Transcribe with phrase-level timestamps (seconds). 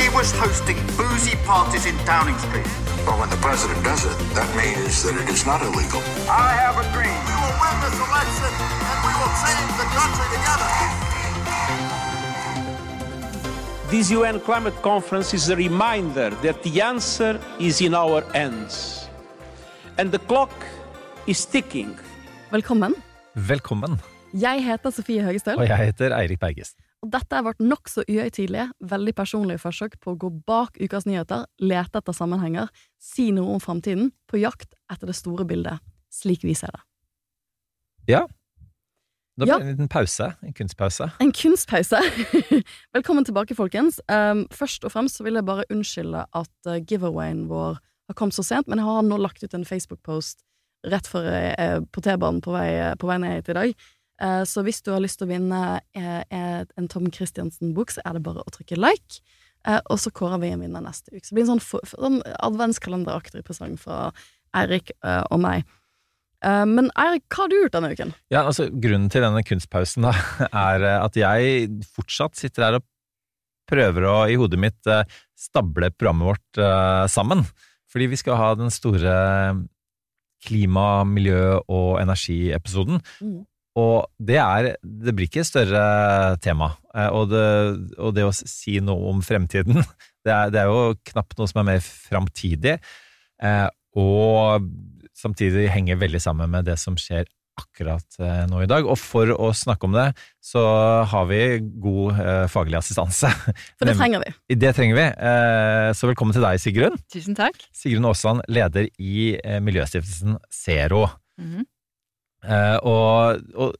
[0.00, 2.68] He was hosting boozy parties in Downing Street.
[3.06, 6.02] Well, when the president does it, that means that it is not illegal.
[6.28, 7.18] I have a dream.
[7.28, 8.52] We will win this election
[8.90, 10.70] and we will change the country together.
[13.90, 19.08] This UN climate conference is a reminder that the answer is in our hands.
[19.98, 20.52] And the clock
[21.26, 21.96] is ticking.
[22.50, 22.94] Velkommen.
[23.34, 24.00] Velkommen.
[24.34, 26.74] Jeg heter Sofie Høgestøl, Og jeg heter Eirik Berges.
[27.06, 31.44] Og dette er vårt nokså uhøytidelige, veldig personlige forsøk på å gå bak ukas nyheter,
[31.62, 35.78] lete etter sammenhenger, si noe om framtiden, på jakt etter det store bildet,
[36.10, 36.82] slik vi ser det.
[38.10, 38.26] Ja.
[39.38, 39.58] Da Ja.
[39.58, 40.34] det en liten pause.
[40.42, 41.10] En kunstpause.
[41.20, 42.00] En kunstpause.
[42.96, 44.00] Velkommen tilbake, folkens.
[44.08, 48.34] Um, først og fremst så vil jeg bare unnskylde at uh, giveawayen vår har kommet
[48.34, 50.42] så sent, men jeg har nå lagt ut en Facebook-post
[50.86, 52.54] rett for, jeg er på T-banen på,
[53.00, 53.86] på vei ned hit i dag.
[54.22, 55.62] Uh, så hvis du har lyst til å vinne
[55.96, 59.22] eh, eh, en Tom Christiansen-bok, så er det bare å trykke like.
[59.90, 61.24] Og så kårer vi en vinner neste uke.
[61.26, 64.12] Så det blir en sånn, sånn adventskalenderaktig presang fra
[64.54, 65.64] Eirik og meg.
[66.46, 68.12] Men Eirik, hva har du gjort denne uken?
[68.30, 70.12] Ja, altså Grunnen til denne kunstpausen da,
[70.68, 72.86] er eh, at jeg fortsatt sitter her og
[73.66, 75.02] prøver å i hodet mitt eh,
[75.34, 77.42] stable programmet vårt eh, sammen.
[77.90, 79.16] Fordi vi skal ha den store
[80.46, 83.00] klima-, miljø- og energiepisoden.
[83.20, 83.40] Mm.
[83.76, 85.82] Og det er Det blir ikke et større
[86.40, 86.70] tema.
[86.96, 87.44] Eh, Og det,
[88.00, 89.82] og det å si noe om fremtiden,
[90.24, 92.78] det er, det er jo knapt noe som er mer framtidig.
[93.42, 93.66] Eh,
[93.96, 94.64] og
[95.16, 97.24] samtidig henger veldig sammen med det som skjer
[97.56, 98.84] akkurat eh, nå i dag.
[98.88, 100.10] Og for å snakke om det,
[100.44, 100.60] så
[101.08, 101.38] har vi
[101.80, 102.18] god
[102.52, 103.30] faglig assistanse.
[103.76, 104.56] For det trenger vi.
[104.60, 105.06] Det trenger vi.
[105.28, 106.96] Eh, så velkommen til deg, Sigrun.
[107.12, 107.56] Tusen takk.
[107.76, 109.32] Sigrun Aasland, leder i
[109.64, 111.06] Miljøstiftelsen Zero.
[111.40, 111.64] Mhm.
[112.46, 113.74] Eh, og, og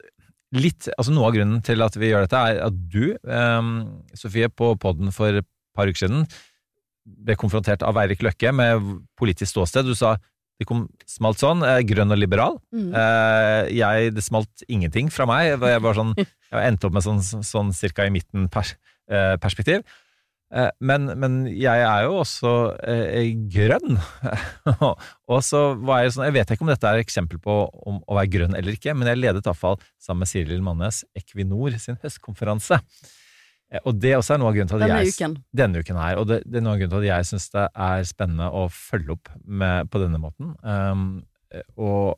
[0.56, 3.72] litt, altså noe av grunnen til at vi gjør dette, er at du, eh,
[4.18, 6.26] Sofie, på podden for et par uker siden
[7.06, 8.88] ble konfrontert av Eirik Løkke med
[9.18, 9.86] politisk ståsted.
[9.86, 10.16] Du sa
[10.56, 12.56] det kom smalt sånn, eh, grønn og liberal.
[12.72, 12.88] Mm.
[12.96, 15.52] Eh, jeg, det smalt ingenting fra meg.
[15.52, 16.14] Jeg, var sånn,
[16.54, 18.72] jeg endte opp med sånn, sånn cirka i midten pers,
[19.10, 19.84] eh, perspektiv.
[20.54, 22.50] Eh, men, men jeg er jo også
[22.86, 23.96] eh, grønn.
[25.32, 27.98] og så var jeg sånn, jeg vet ikke om dette er et eksempel på om
[28.06, 31.02] å være grønn eller ikke, men jeg ledet i hvert fall sammen med Siril Mannes
[31.18, 32.78] Equinor sin høstkonferanse.
[33.72, 35.34] Eh, Og det også er noe av grunnen til at Denne jeg uken.
[35.62, 37.66] denne uken her, og det, det er noe av grunnen til at jeg syns det
[37.88, 40.54] er spennende å følge opp med, på denne måten.
[40.62, 41.08] Um,
[41.74, 42.14] og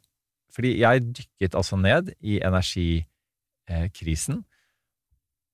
[0.53, 4.43] fordi jeg dykket altså ned i energikrisen,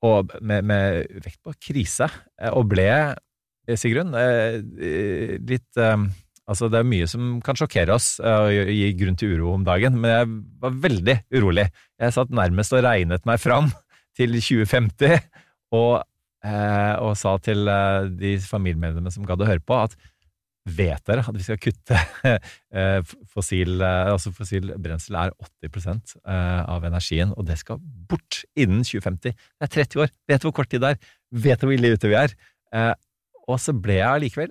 [0.04, 2.08] og med, med vekt på krise,
[2.40, 2.88] eh, og ble,
[3.68, 4.60] eh, Sigrun, eh,
[5.40, 5.84] litt
[6.44, 9.94] Altså, det er mye som kan sjokkere oss og gi grunn til uro om dagen,
[9.96, 10.26] men jeg
[10.60, 11.64] var veldig urolig.
[11.96, 13.70] Jeg satt nærmest og regnet meg fram
[14.18, 15.24] til 2050,
[15.72, 17.64] og, og sa til
[18.20, 19.96] de familiemedlemmene som gadd å høre på, at
[20.64, 21.98] vet dere at vi skal kutte
[22.78, 23.00] eh,
[23.32, 25.34] fossil, eh, altså fossil brensel er
[25.68, 29.34] 80 eh, av energien, og det skal bort innen 2050.
[29.36, 30.12] Det er 30 år.
[30.30, 31.10] Vet du hvor kort tid det er?
[31.44, 32.36] Vet du hvor ille ute vi er?
[33.44, 34.50] Og så ble jeg allikevel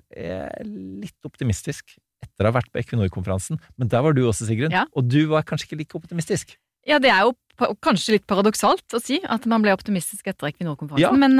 [1.02, 3.58] litt optimistisk etter å ha vært på Equinor-konferansen.
[3.76, 4.72] Men der var du også, Sigrun.
[4.72, 4.84] Ja.
[4.96, 6.54] Og du var kanskje ikke like optimistisk.
[6.88, 7.34] Ja, det er jo
[7.84, 11.12] kanskje litt paradoksalt å si at man ble optimistisk etter Equinor-konferansen, Ja.
[11.18, 11.36] men,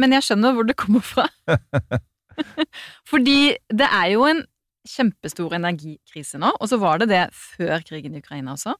[0.00, 1.28] men jeg skjønner hvor det kommer fra.
[3.10, 4.42] Fordi det er jo en
[4.86, 8.76] kjempestor energikrise nå, og så var det det før krigen i Ukraina også.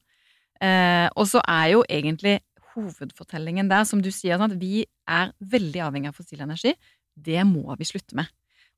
[0.63, 2.39] Eh, og så er jo egentlig
[2.73, 6.73] hovedfortellingen der, som du sier, sånn at vi er veldig avhengig av fossil energi.
[7.13, 8.29] Det må vi slutte med.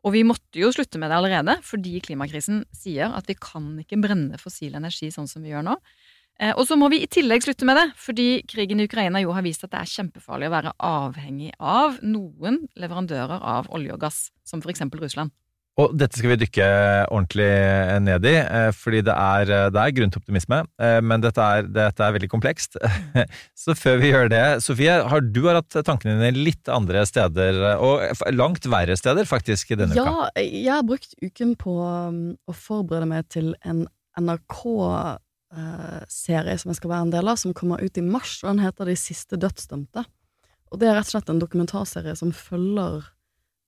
[0.07, 3.99] Og vi måtte jo slutte med det allerede, fordi klimakrisen sier at vi kan ikke
[3.99, 5.75] brenne fossil energi sånn som vi gjør nå.
[6.39, 9.33] Eh, Og så må vi i tillegg slutte med det, fordi krigen i Ukraina jo
[9.35, 13.99] har vist at det er kjempefarlig å være avhengig av noen leverandører av olje og
[13.99, 15.33] gass, som for eksempel Russland.
[15.79, 16.65] Og dette skal vi dykke
[17.07, 17.45] ordentlig
[18.03, 20.57] ned i, eh, fordi det er, det er grunn til optimisme.
[20.79, 22.75] eh, Men dette er, dette er veldig komplekst.
[23.63, 27.61] Så før vi gjør det, Sofie, har du har hatt tankene dine litt andre steder,
[27.79, 28.03] og
[28.35, 30.03] langt verre steder faktisk denne uka?
[30.03, 33.85] Ja, jeg har brukt uken på um, å forberede meg til en
[35.49, 38.63] NRK-serie som jeg skal være en del av, som kommer ut i mars, og den
[38.63, 40.05] heter De siste dødsdømte.
[40.71, 43.07] Og det er rett og slett en dokumentarserie som følger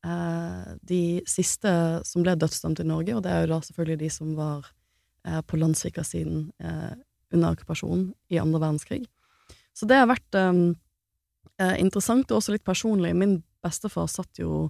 [0.06, 1.72] eh, de siste
[2.06, 4.68] som ble dødsdømt i Norge, og det er jo da selvfølgelig de som var
[5.26, 6.94] eh, på landssvikersiden eh,
[7.34, 9.06] under okkupasjonen i andre verdenskrig.
[9.74, 10.54] Så det har vært eh,
[11.58, 13.16] eh, interessant, og også litt personlig.
[13.18, 14.68] Min bestefar satt jo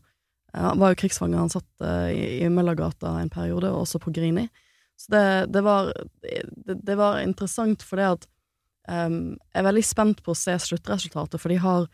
[0.53, 3.99] eh, Han var jo krigsfanger, han satt eh, i, i Møllergata en periode, og også
[3.99, 4.47] på Grini.
[5.01, 5.23] Så det,
[5.55, 5.89] det, var,
[6.21, 8.27] det, det var interessant fordi at
[8.89, 11.87] um, Jeg er veldig spent på å se sluttresultatet, for de har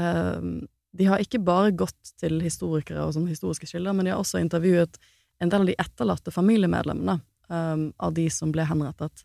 [0.00, 0.62] um,
[0.96, 4.40] De har ikke bare gått til historikere og sånn historiske kilder, men de har også
[4.40, 4.96] intervjuet
[5.42, 7.18] en del av de etterlatte familiemedlemmene
[7.50, 9.24] um, av de som ble henrettet.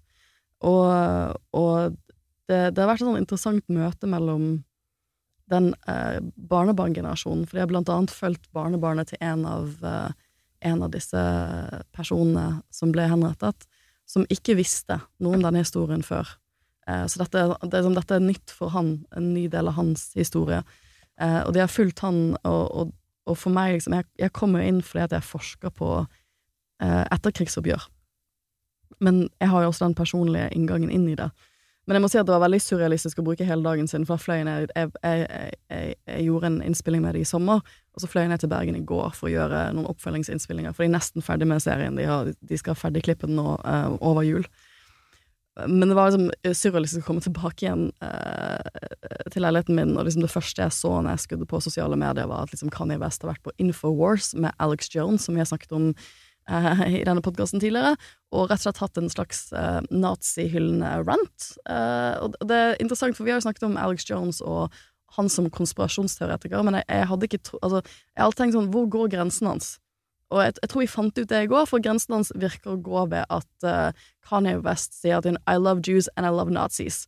[0.65, 0.89] Og,
[1.55, 1.93] og
[2.49, 4.57] det, det, har vært et sånn interessant møte mellom
[5.49, 6.17] den eh,
[6.49, 10.11] barnebarngenerasjonen, for de har blant annet fulgt barnebarnet til en av, eh,
[10.65, 11.21] en av disse
[11.95, 13.67] personene som ble henrettet,
[14.09, 16.27] som ikke visste noe om denne historien før.
[16.89, 20.63] Eh, så dette, det, dette, er nytt for han, en ny del av hans historie.
[21.21, 22.95] Eh, og de har fulgt han, og, og,
[23.29, 27.85] og for meg, liksom, jeg, jeg kommer inn fordi at jeg forsker på eh, etterkrigsoppgjør.
[29.05, 31.29] Men jeg har jo også den personlige inngangen inn i det.
[31.89, 34.19] Men jeg må si at det var veldig surrealistisk å bruke hele dagen sin, for
[34.19, 37.63] da fløy jeg jeg, jeg, jeg, jeg gjorde en innspilling med det i sommer,
[37.97, 40.85] og så fløy jeg ned til Bergen i går for å gjøre noen oppfølgingsinnspillinger, for
[40.85, 41.97] de er nesten ferdig med serien.
[41.97, 44.45] De, har, de skal ferdigklippe den nå uh, over jul.
[45.65, 50.27] Men det var liksom surrealistisk å komme tilbake igjen uh, til leiligheten min, og liksom
[50.27, 53.25] det første jeg så når jeg skudde på sosiale medier, var at liksom Kanye West
[53.25, 55.89] har vært på Infowars med Alex Jones, som vi har snakket om
[56.49, 57.95] uh, i denne podkasten tidligere,
[58.33, 61.45] og rett og slett hatt en slags eh, nazihyllende rant.
[62.21, 64.75] og det er interessant, for vi har jo snakket om Alex Jones og
[65.17, 67.59] han som konspirasjonsteoretiker, men jeg, jeg hadde ikke tro...
[67.65, 67.81] Altså,
[68.13, 69.77] jeg har tenkt sånn, hvor går grensen hans?
[70.29, 72.81] Og jeg, jeg, tror jeg fant ut det i går, for grensen hans virker å
[72.85, 77.07] gå ved at uh, Kanye West sier at I love Jews and I love Nazis.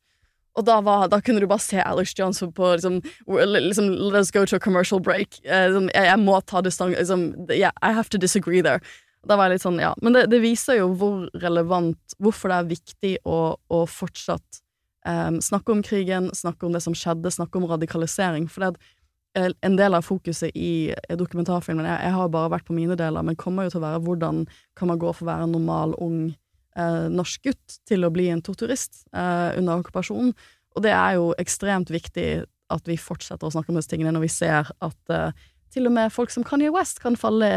[0.58, 3.00] Og da, var, da kunne du bare se Alex Jones på liksom,
[3.30, 5.40] liksom Let's go to a commercial break.
[5.46, 8.82] Uh, liksom, jeg, jeg, må ta distanse liksom, yeah, I have to disagree there.
[9.28, 9.92] Da var jeg litt sånn, ja.
[10.02, 14.62] Men det, det viser jo hvor relevant Hvorfor det er viktig å, å fortsatt
[15.08, 18.48] um, snakke om krigen, snakke om det som skjedde, snakke om radikalisering.
[18.52, 18.72] For det
[19.38, 23.26] er en del av fokuset i dokumentarfilmen jeg, jeg, har bare vært på mine deler,
[23.26, 24.46] men kommer jo til å være hvordan
[24.78, 26.18] kan man gå for å være en normal, ung
[26.76, 30.34] eh, norsk gutt til å bli en torturist eh, under okkupasjonen.
[30.76, 32.28] Og det er jo ekstremt viktig
[32.72, 35.96] at vi fortsetter å snakke om disse tingene når vi ser at eh, til og
[35.96, 37.48] med folk som Kanye West kan falle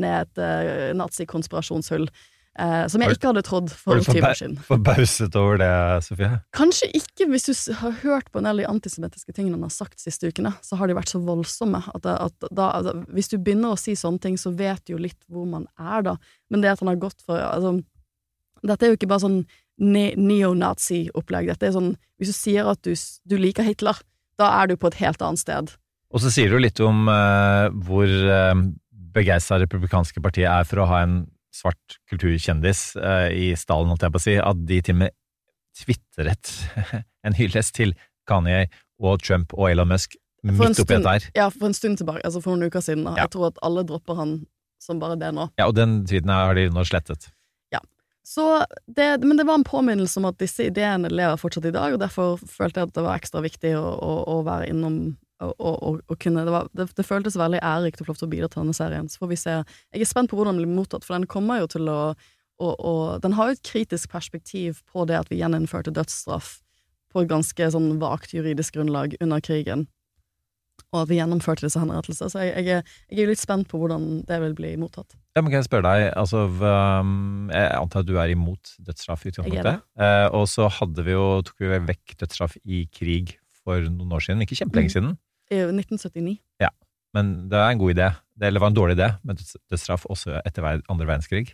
[0.00, 2.08] ned et uh, nazikonspirasjonshull.
[2.54, 4.52] Uh, som jeg ikke hadde trodd for ti år siden.
[4.62, 5.70] Forbauset over det,
[6.06, 6.36] Sofie?
[6.54, 9.72] Kanskje ikke, hvis du har hørt på en del av de antisemittiske tingene han har
[9.74, 10.52] sagt siste ukene.
[10.62, 13.96] Så har de vært så voldsomme at, at da, altså, hvis du begynner å si
[13.98, 16.14] sånne ting, så vet du jo litt hvor man er, da.
[16.46, 17.80] Men det at han har gått for altså,
[18.64, 19.40] Dette er jo ikke bare sånn
[19.82, 21.50] ne neonazi-opplegg.
[21.50, 22.94] Dette er sånn Hvis du sier at du,
[23.26, 23.98] du, liker Hitler,
[24.38, 25.74] da er du på et helt annet sted.
[26.14, 28.54] Og så sier du litt om uh, hvor uh,
[29.14, 31.24] begeistra republikanske partiet er for å ha en
[31.54, 35.16] svart kulturkjendis uh, i stallen, holdt jeg på å si, at de til og med
[35.74, 36.52] tvitret
[37.26, 37.96] en hyllest til
[38.30, 38.68] Kanye
[39.02, 40.14] og Trump og Elon Musk
[40.44, 41.26] midt oppi dette her.
[41.34, 43.06] Ja, for en stund tilbake, altså for noen uker siden.
[43.08, 43.24] Ja.
[43.24, 44.36] Jeg tror at alle dropper han
[44.82, 45.48] som bare det nå.
[45.58, 47.30] Ja, og den tweeten har de nå slettet.
[47.72, 47.80] Ja.
[48.26, 48.44] Så
[48.86, 52.02] det, men det var en påminnelse om at disse ideene lever fortsatt i dag, og
[52.02, 54.98] derfor følte jeg at det var ekstra viktig å, å, å være innom
[55.58, 58.48] og kunne, det, var, det, det, føltes veldig ærerikt å få lov til å bidra
[58.50, 59.10] til denne serien.
[59.10, 59.58] Så får vi se.
[59.94, 62.00] Jeg er spent på hvordan den blir mottatt, for den kommer jo til å
[62.62, 66.60] og, og, den har jo et kritisk perspektiv på det at vi gjeninnførte dødsstraff
[67.14, 69.86] på et ganske sånn vagt juridisk grunnlag under krigen,
[70.94, 72.30] og at vi gjennomførte disse henrettelser.
[72.30, 75.16] Så jeg, jeg, er, jeg er litt spent på hvordan det vil bli mottatt.
[75.34, 79.24] Ja, men Kan jeg spørre deg, altså, um, jeg antar at du er imot dødsstraff
[79.26, 79.86] i utgangspunktet?
[79.98, 84.26] Eh, og så hadde vi jo, tok vi vekk dødsstraff i krig for noen år
[84.26, 84.94] siden, ikke kjempelenge mm.
[84.94, 85.14] siden.
[85.52, 86.38] I 1979.
[86.62, 86.70] Ja,
[87.16, 88.08] men det er en god idé.
[88.34, 91.52] Det, eller var en dårlig idé med dødsstraff også etter andre verdenskrig.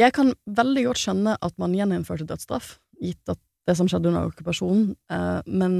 [0.00, 4.30] Jeg kan veldig godt skjønne at man gjeninnførte dødsstraff, gitt at det som skjedde under
[4.30, 5.74] okkupasjonen, eh, men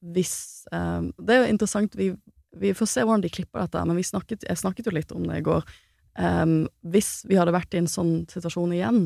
[0.00, 2.08] hvis eh, Det er jo interessant, vi,
[2.56, 5.40] vi, får se hvordan de klipper dette, men snakket, jeg snakket jo litt om det
[5.42, 5.64] i går.
[6.18, 6.46] Eh,
[6.92, 9.02] hvis vi hadde vært i en sånn situasjon igjen,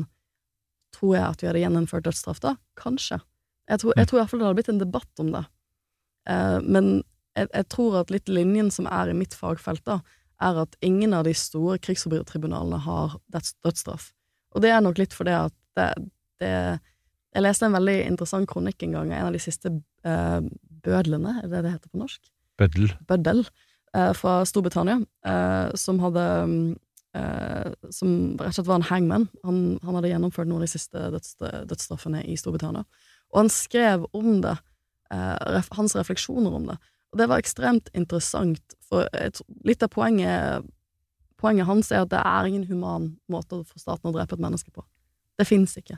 [0.95, 2.55] tror jeg at vi hadde gjeninnført dødsstraff da?
[2.79, 3.19] Kanskje.
[3.69, 4.09] Jeg tror, jeg mm.
[4.09, 5.43] tror i hvert fall det hadde blitt en debatt om det.
[6.29, 7.03] Eh, men
[7.35, 9.99] jeg, jeg, tror at litt linjen som er i mitt fagfelt, da,
[10.43, 14.11] er at ingen av de store krigsforbrytertribunalene har dødsstraff.
[14.55, 15.89] Og det er nok litt fordi at det,
[16.39, 16.51] det,
[17.35, 19.71] Jeg leste en veldig interessant kronikk en gang av en av de siste
[20.07, 20.41] eh,
[20.85, 22.21] bødlene, er det det heter på norsk?
[22.59, 22.93] Bøddel.
[23.09, 23.41] Bøddel.
[23.95, 26.23] Eh, fra Storbritannia, eh, som hadde
[27.15, 29.27] eh, Som rett og slett var en hangman.
[29.47, 32.83] Han, han hadde gjennomført noen av de siste døds, dødsstraffene i Storbritannia.
[33.31, 34.57] Og han skrev om det
[35.13, 36.77] eh, hans refleksjoner om det.
[37.13, 40.65] Og det var ekstremt interessant, for et, litt av poenget,
[41.41, 44.73] poenget hans er at det er ingen human måte for staten å drepe et menneske
[44.73, 44.83] på.
[45.39, 45.97] Det fins ikke.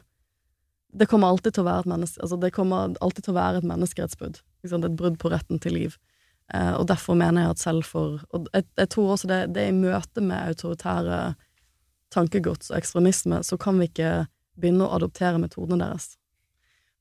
[0.98, 3.62] Det kommer alltid til å være et menneske, altså det kommer alltid til å være
[3.62, 4.40] et menneskerettsbrudd.
[4.68, 5.98] Et brudd på retten til liv.
[6.54, 9.64] Eh, og derfor mener jeg at selv for Og jeg, jeg tror også det, det
[9.66, 11.36] er i møte med autoritære
[12.12, 16.16] tankegods og ekstremisme, så kan vi ikke begynne å adoptere metodene deres.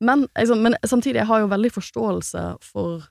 [0.00, 3.06] Men, liksom, men samtidig, jeg har jo veldig forståelse for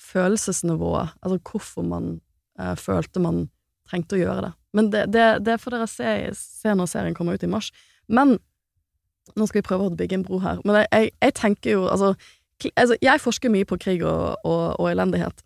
[0.00, 2.20] følelsesnivået, altså hvorfor man
[2.60, 3.48] eh, følte man
[3.90, 4.52] trengte å gjøre det.
[4.74, 7.70] Men det, det, det får dere se, se når serien kommer ut i mars.
[8.08, 8.38] Men
[9.36, 10.60] nå skal vi prøve å bygge en bro her.
[10.64, 12.14] Men jeg, jeg, jeg tenker jo altså,
[12.74, 15.44] altså, Jeg forsker mye på krig og, og, og elendighet.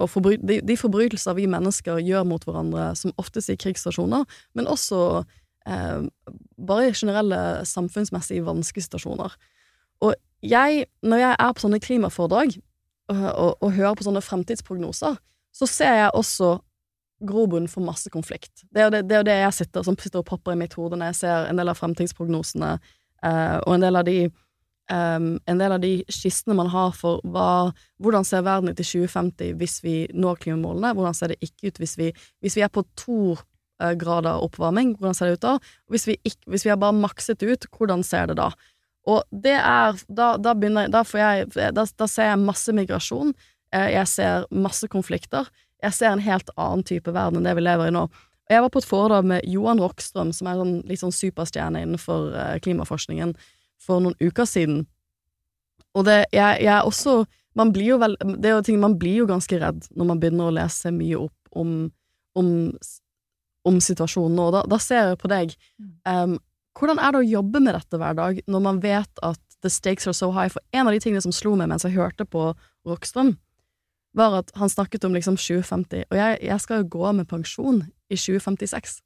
[0.00, 4.24] Og forbry, de, de, forbrytelser vi mennesker gjør mot hverandre, som oftest i krigsstasjoner,
[4.56, 5.00] men også
[5.68, 6.06] eh,
[6.56, 9.36] bare generelle samfunnsmessige vanskesituasjoner.
[10.00, 12.56] Og jeg, når jeg er på sånne klimaforedrag
[13.10, 15.18] og, og, og hører på sånne fremtidsprognoser,
[15.52, 16.58] så ser jeg også
[17.26, 18.62] grobunn for masse konflikt.
[18.72, 20.76] Det er jo det, det, er det jeg sitter, som sitter og popper i mitt
[20.78, 22.70] hode når jeg ser en del av fremtidsprognosene,
[23.26, 24.22] eh, og en del av de
[24.90, 27.70] um, en del av de skissene man har for hva,
[28.02, 31.80] hvordan ser verden ut i 2050 hvis vi når klimamålene, hvordan ser det ikke ut
[31.82, 32.10] hvis vi,
[32.42, 35.54] hvis vi er på to uh, grader oppvarming, hvordan ser det ut da?
[35.92, 38.50] Hvis vi, ikke, hvis vi har bare makset ut, hvordan ser det da?
[39.08, 43.32] Og det er Da, da begynner Da får jeg da, da ser jeg masse migrasjon,
[43.74, 45.48] uh, jeg ser masse konflikter,
[45.82, 48.06] jeg ser en helt annen type verden enn det vi lever i nå.
[48.50, 51.14] Og jeg var på et foredrag med Johan Rockstrøm, som er en sånn, litt sånn
[51.14, 53.36] superstjerne innenfor uh, klimaforskningen,
[53.80, 54.82] for noen uker siden.
[55.96, 57.24] Og det jeg, jeg er også
[57.58, 58.12] Man blir vel
[58.62, 61.88] ting Man blir jo ganske redd når man begynner å lese mye opp om,
[62.38, 62.50] om,
[63.66, 64.50] om situasjonen nå.
[64.54, 65.56] Da, da, ser jeg på deg.
[66.06, 66.36] Um,
[66.78, 70.06] hvordan er det å jobbe med dette hver dag, når man vet at the stakes
[70.06, 70.50] are so high?
[70.52, 72.52] For en av de tingene som slo meg mens jeg hørte på
[72.88, 73.34] Rockstrøm,
[74.16, 77.84] var at han snakket om liksom 2050, og jeg, jeg skal jo gå med pensjon
[78.10, 78.98] i 2056.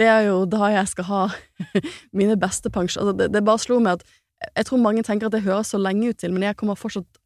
[0.00, 1.22] Det er jo da jeg skal ha
[2.18, 3.12] mine beste pensjoner.
[3.12, 5.80] Altså det, det, bare slo meg at jeg tror mange tenker at det høres så
[5.80, 7.20] lenge ut til, men jeg kommer fortsatt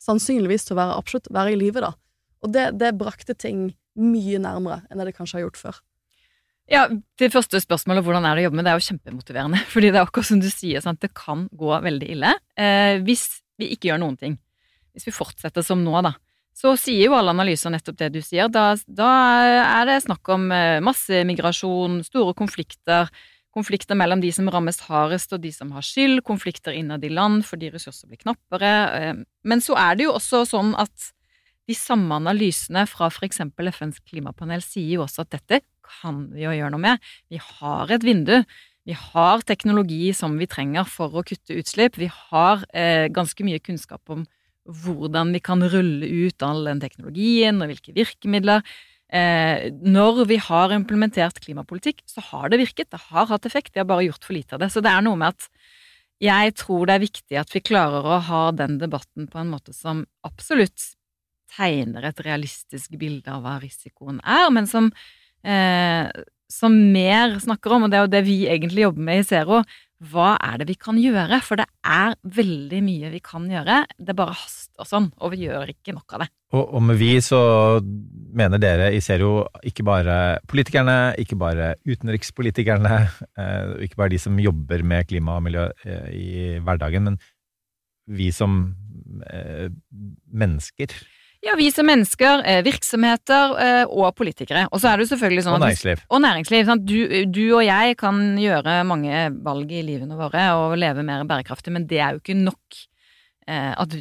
[0.00, 1.92] sannsynligvis til å være absolutt være i live da.
[2.40, 3.68] Og det, det brakte ting
[4.00, 5.80] mye nærmere enn det det kanskje har gjort før.
[6.70, 6.86] Ja,
[7.18, 9.60] Det første spørsmålet hvordan er det å jobbe med, det er jo kjempemotiverende.
[9.74, 11.02] Fordi det er akkurat som du sier, sant?
[11.02, 13.26] det kan gå veldig ille eh, hvis
[13.60, 14.38] vi ikke gjør noen ting.
[14.94, 16.14] Hvis vi fortsetter som nå, da
[16.60, 18.50] så sier jo alle analyser nettopp det du sier.
[18.52, 19.10] Da, da
[19.62, 23.08] er det snakk om eh, massemigrasjon, store konflikter,
[23.54, 27.46] konflikter mellom de som rammes hardest og de som har skyld, konflikter innad i land
[27.48, 28.74] fordi ressurser blir knappere.
[28.98, 31.10] Eh, men så er det jo også sånn at
[31.70, 33.44] de samme analysene fra f.eks.
[33.54, 37.08] FNs klimapanel sier jo også at dette kan vi jo gjøre noe med.
[37.32, 38.36] Vi har et vindu.
[38.88, 41.98] Vi har teknologi som vi trenger for å kutte utslipp.
[42.00, 44.24] Vi har eh, ganske mye kunnskap om
[44.70, 48.64] hvordan vi kan rulle ut all den teknologien, og hvilke virkemidler.
[49.10, 52.90] Eh, når vi har implementert klimapolitikk, så har det virket.
[52.92, 53.74] Det har hatt effekt.
[53.74, 54.70] Vi har bare gjort for lite av det.
[54.72, 55.50] Så det er noe med at
[56.20, 59.72] jeg tror det er viktig at vi klarer å ha den debatten på en måte
[59.72, 60.92] som absolutt
[61.50, 64.90] tegner et realistisk bilde av hva risikoen er, men som,
[65.44, 66.10] eh,
[66.50, 69.62] som mer snakker om, og det er jo det vi egentlig jobber med i Zero,
[70.10, 71.38] hva er det vi kan gjøre?
[71.44, 75.72] For det er veldig mye vi kan gjøre, det bare haster sånn, og vi gjør
[75.74, 76.30] ikke nok av det.
[76.56, 77.40] Og, og med vi så
[78.34, 80.16] mener dere i Zero ikke bare
[80.50, 82.96] politikerne, ikke bare utenrikspolitikerne,
[83.38, 86.32] eh, ikke bare de som jobber med klima og miljø eh, i
[86.64, 87.20] hverdagen, men
[88.10, 88.62] vi som
[89.28, 89.68] eh,
[90.32, 90.96] mennesker.
[91.40, 94.66] Ja, vi som mennesker, eh, virksomheter eh, og politikere.
[94.68, 96.02] Og så er det jo selvfølgelig sånn Og næringsliv.
[96.12, 96.66] Og næringsliv.
[96.68, 96.84] Sant?
[96.84, 96.98] Du,
[97.32, 101.86] du, og jeg kan gjøre mange valg i livene våre og leve mer bærekraftig, men
[101.88, 102.82] det er jo ikke nok.
[103.48, 103.96] Eh, at,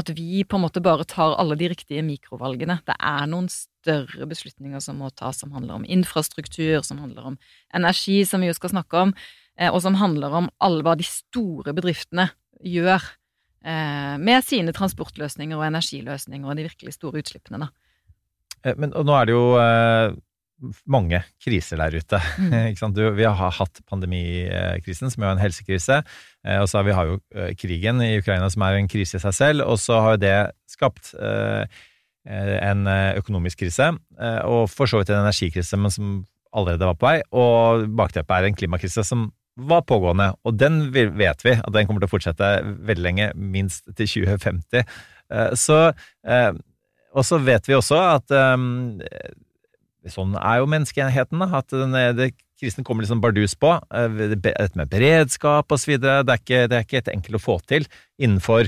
[0.00, 2.80] at, vi på en måte bare tar alle de riktige mikrovalgene.
[2.88, 7.38] Det er noen større beslutninger som må tas, som handler om infrastruktur, som handler om
[7.76, 9.16] energi, som vi jo skal snakke om,
[9.68, 12.30] og som handler om alle hva de store bedriftene
[12.64, 13.02] gjør
[13.62, 17.68] med sine transportløsninger og energiløsninger og de virkelig store utslippene, da.
[18.64, 20.16] Eh, men nå er det jo eh,
[20.90, 22.20] mange kriser der ute.
[22.38, 22.94] Mm.
[22.96, 26.02] du, vi har hatt pandemikrisen, som er en helsekrise.
[26.46, 29.18] Eh, og så har vi har jo eh, krigen i Ukraina, som er en krise
[29.18, 29.68] i seg selv.
[29.68, 30.38] Og så har jo det
[30.70, 31.84] skapt eh,
[32.28, 32.82] en
[33.16, 33.86] økonomisk krise,
[34.44, 36.08] og for så vidt en energikrise, men som
[36.52, 37.20] allerede var på vei.
[37.32, 42.00] Og bakteppet er en klimakrise som var pågående, og den vet vi at den kommer
[42.02, 42.46] til å fortsette
[42.86, 44.82] veldig lenge, minst til 2050.
[45.34, 45.92] Eh, så,
[46.26, 46.52] eh,
[47.14, 48.56] og så vet vi også at eh,
[50.08, 53.70] sånn er jo menneskeheten, at den, det, krisen kommer liksom bardus på.
[53.90, 56.38] Dette med beredskap videre, det er
[56.70, 57.84] det er ikke et enkelt å få til
[58.18, 58.62] innenfor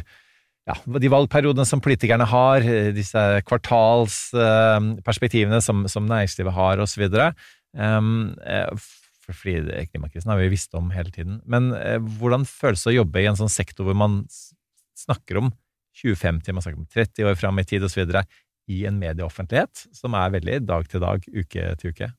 [0.69, 2.59] ja, de valgperiodene som politikerne har,
[2.95, 6.77] disse kvartalsperspektivene som, som næringslivet har,
[8.79, 9.00] for-
[9.37, 11.41] fordi klimakrisen har vi visst om hele tiden.
[11.49, 14.23] Men eh, hvordan føles det å jobbe i en sånn sektor hvor man
[14.99, 15.51] snakker om
[16.01, 18.15] 2050, man snakker om 30 år fram i tid osv.,
[18.71, 22.11] i en medieoffentlighet som er veldig dag til dag, uke til uke?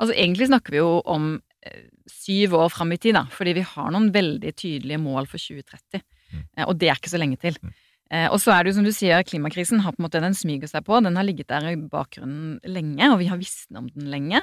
[0.00, 1.34] Altså Egentlig snakker vi jo om
[1.66, 5.42] eh, syv år fram i tid, da, fordi vi har noen veldig tydelige mål for
[5.42, 6.00] 2030.
[6.30, 6.44] Mm.
[6.56, 7.58] Eh, og det er ikke så lenge til.
[7.60, 7.74] Mm.
[8.10, 10.36] Eh, og så er det jo som du sier, klimakrisen har på en måte, den
[10.36, 10.98] smyger seg på.
[11.04, 14.42] Den har ligget der i bakgrunnen lenge, og vi har visst om den lenge.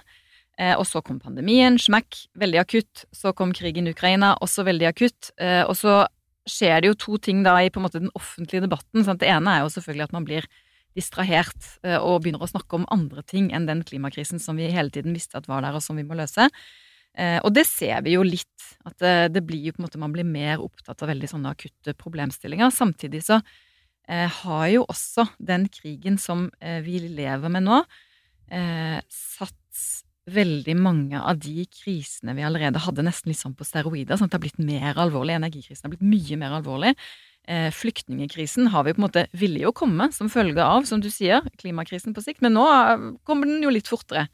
[0.57, 3.05] Eh, og så kom pandemien, smakk, veldig akutt.
[3.13, 5.31] Så kom krigen i Ukraina, også veldig akutt.
[5.37, 5.99] Eh, og så
[6.47, 9.03] skjer det jo to ting da i på en måte den offentlige debatten.
[9.05, 9.21] Sant?
[9.21, 10.47] Det ene er jo selvfølgelig at man blir
[10.97, 14.93] distrahert eh, og begynner å snakke om andre ting enn den klimakrisen som vi hele
[14.93, 16.49] tiden visste at var der, og som vi må løse.
[17.17, 19.01] Og det ser vi jo litt, at
[19.33, 22.69] det, blir jo på en måte Man blir mer opptatt av veldig sånne akutte problemstillinger.
[22.69, 23.39] Samtidig så
[24.05, 26.43] har jo også den krigen som
[26.85, 27.79] vi lever med nå,
[29.09, 29.57] satt
[30.27, 34.17] veldig mange av de krisene vi allerede hadde, nesten litt sånn på steroider.
[34.17, 35.37] sånn at det har blitt mer alvorlig.
[35.37, 36.93] Energikrisen har blitt mye mer alvorlig.
[37.47, 41.07] Eh, flyktningekrisen har vi på en måte ville jo komme som følge av, som du
[41.09, 44.27] sier, klimakrisen på sikt, men nå eh, kommer den jo litt fortere.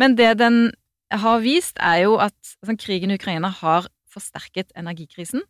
[0.00, 0.72] Men det den
[1.10, 5.44] har vist, er jo at altså, krigen i Ukraina har forsterket energikrisen.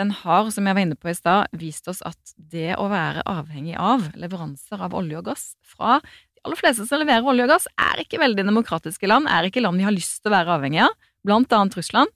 [0.00, 3.24] Den har, som jeg var inne på i stad, vist oss at det å være
[3.28, 6.00] avhengig av leveranser av olje og gass fra
[6.42, 9.78] aller fleste som leverer olje og gass, er ikke veldig demokratiske land, er ikke land
[9.78, 10.96] vi har lyst til å være avhengig av,
[11.26, 12.10] blant annet Russland.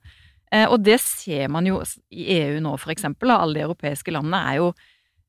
[0.55, 1.81] Eh, og det ser man jo
[2.11, 3.33] i EU nå, for eksempel.
[3.35, 4.69] Alle de europeiske landene er jo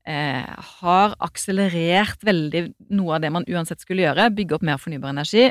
[0.08, 0.50] eh,
[0.80, 2.64] har akselerert veldig
[2.98, 4.30] noe av det man uansett skulle gjøre.
[4.34, 5.48] Bygge opp mer fornybar energi,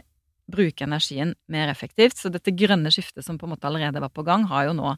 [0.51, 2.19] bruke energien mer effektivt.
[2.19, 4.95] Så dette grønne skiftet som på en måte allerede var på gang, har jo nå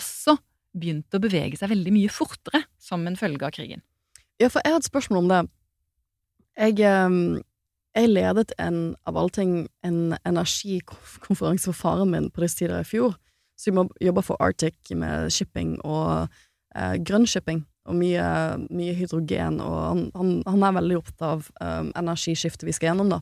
[0.00, 0.36] også
[0.74, 3.84] begynt å bevege seg veldig mye fortere som en følge av krigen.
[4.42, 5.42] Ja, for jeg har et spørsmål om det.
[6.58, 7.42] Jeg, ehm,
[7.94, 9.52] jeg ledet en, av alle ting,
[9.86, 13.14] en energikonferanse for faren min på disse tider i fjor.
[13.58, 16.26] Så vi må jobbe for Arctic med shipping og
[16.74, 17.62] eh, grønn shipping.
[17.84, 18.24] Og mye,
[18.72, 23.10] mye hydrogen, og han, han, han er veldig opptatt av um, energiskiftet vi skal gjennom,
[23.12, 23.18] da.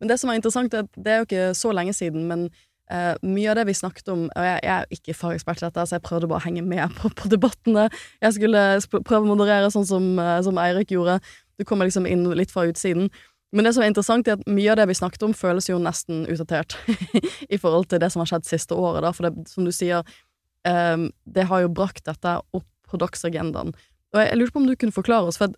[0.00, 2.46] Men det som er interessant, er at det er jo ikke så lenge siden, men
[2.88, 5.84] eh, mye av det vi snakket om Og jeg, jeg er ikke fagekspert i dette,
[5.84, 7.88] så jeg prøvde bare å henge med på, på debattene.
[8.24, 8.64] Jeg skulle
[8.96, 11.18] prøve å moderere sånn som, eh, som Eirik gjorde.
[11.60, 13.10] Du kommer liksom inn litt fra utsiden.
[13.52, 15.78] Men det som er interessant, er at mye av det vi snakket om, føles jo
[15.80, 16.76] nesten utdatert
[17.54, 19.12] i forhold til det som har skjedd siste året, da.
[19.16, 20.04] For det, som du sier,
[20.68, 23.72] um, det har jo brakt dette opp på dagsagendaen.
[24.12, 25.56] Og jeg, jeg lurte på om du kunne forklare oss, for at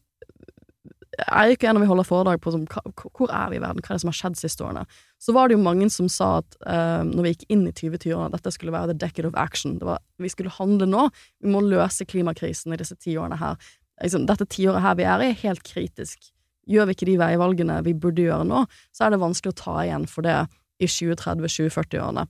[1.21, 3.93] er ikke en når vi holder foredrag på som, hvor er vi i verden, hva
[3.93, 4.85] er det som har skjedd siste årene,
[5.21, 8.31] så var det jo mange som sa at eh, når vi gikk inn i 2020-årene,
[8.31, 9.79] at dette skulle være the decade of action.
[9.83, 11.09] Var, vi skulle handle nå.
[11.43, 13.59] Vi må løse klimakrisen i disse ti årene her.
[14.01, 16.31] Liksom, dette tiåret her vi er i, er helt kritisk.
[16.71, 19.77] Gjør vi ikke de veivalgene vi burde gjøre nå, så er det vanskelig å ta
[19.85, 20.37] igjen for det
[20.81, 22.27] i 2030-2040-årene.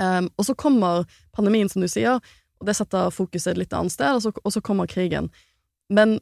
[0.00, 1.04] Um, og så kommer
[1.36, 2.20] pandemien, som du sier,
[2.60, 5.28] og det setter fokuset et litt annet sted, og så, og så kommer krigen.
[5.92, 6.18] Men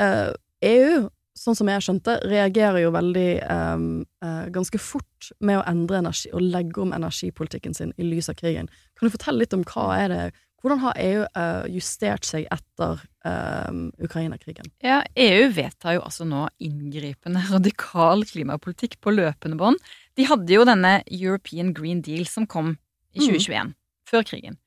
[0.00, 0.32] uh,
[0.64, 3.88] EU, sånn som jeg skjønte, reagerer jo veldig um,
[4.24, 8.38] uh, ganske fort med å endre energi og legge om energipolitikken sin i lys av
[8.40, 8.70] krigen.
[8.98, 10.22] Kan du fortelle litt om hva er det
[10.58, 14.66] Hvordan har EU uh, justert seg etter um, Ukraina-krigen?
[14.82, 19.78] Ja, EU vedtar jo altså nå inngripende radikal klimapolitikk på løpende bånd.
[20.18, 22.74] De hadde jo denne European Green Deal som kom
[23.14, 23.70] i 2021,
[24.10, 24.58] før krigen,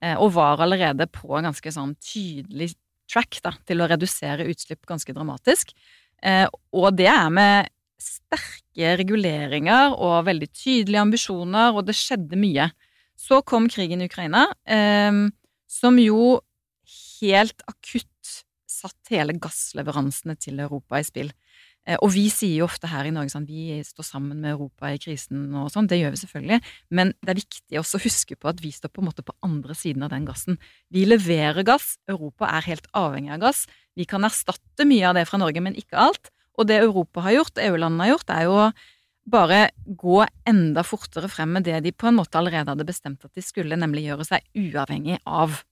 [0.00, 2.72] eh, og var allerede på en ganske sånn tydelig
[3.10, 5.74] track da, til å redusere utslipp ganske dramatisk.
[6.24, 12.70] Eh, og det er med sterke reguleringer og veldig tydelige ambisjoner, og det skjedde mye.
[13.16, 15.12] Så kom krigen i Ukraina, eh,
[15.70, 16.40] som jo
[17.20, 18.10] helt akutt
[18.84, 21.30] satt hele gassleveransene til Europa i spill.
[21.86, 24.90] Eh, Og vi sier jo ofte her i Norge sånn, vi står sammen med Europa
[24.92, 26.60] i krisen og sånn, det gjør vi selvfølgelig,
[26.96, 29.36] men det er viktig også å huske på at vi står på en måte på
[29.44, 30.58] andre siden av den gassen.
[30.90, 33.66] Vi leverer gass, Europa er helt avhengig av gass.
[33.96, 36.32] Vi kan erstatte mye av det fra Norge, men ikke alt.
[36.56, 38.58] Og det Europa har gjort, EU-landene har gjort, er jo
[39.26, 43.32] bare gå enda fortere frem med det de på en måte allerede hadde bestemt at
[43.34, 45.62] de skulle, nemlig gjøre seg uavhengig av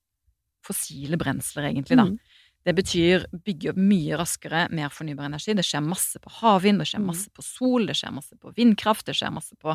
[0.66, 2.06] fossile brensler, egentlig, da.
[2.06, 2.18] Mm.
[2.62, 5.54] Det betyr bygge opp mye raskere mer fornybar energi.
[5.58, 7.08] Det skjer masse på havvind, det skjer Mm.
[7.10, 9.74] masse på sol, det skjer masse på vindkraft, det skjer masse på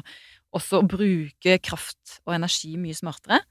[0.55, 3.41] også å bruke kraft og energi mye smartere.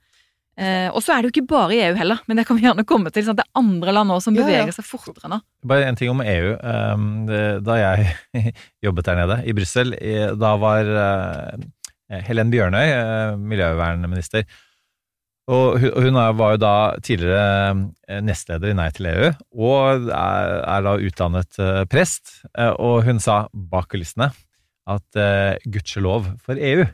[0.57, 2.65] Eh, og så er det jo ikke bare i EU heller, men det kan vi
[2.65, 3.27] gjerne komme til.
[3.27, 4.47] Sånn at det er andre land òg som Ja, ja.
[4.49, 5.41] beveger seg fortere nå.
[5.69, 6.55] Bare en ting om EU.
[6.57, 7.09] Um,
[7.67, 8.15] Da jeg
[8.87, 9.93] jobbet der nede i Brussel,
[10.41, 11.67] da var uh,
[12.25, 14.47] Helen Bjørnøy uh, miljøvernminister.
[15.47, 20.97] Og hun, var jo da tidligere uh, nestleder i Nei til EU, og er, da
[20.97, 21.61] utdannet
[21.93, 22.41] prest.
[22.81, 24.33] Og hun sa bak kulissene
[24.87, 25.19] at
[25.67, 26.87] gudskjelov for EU.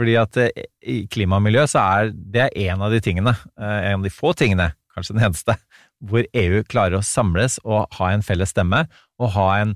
[0.00, 3.90] Fordi at eh, i klima og miljø så er det en av de tingene, eh,
[3.90, 5.56] en av de få tingene, kanskje den eneste,
[6.00, 8.86] hvor EU klarer å samles og ha en felles stemme,
[9.20, 9.74] og ha en,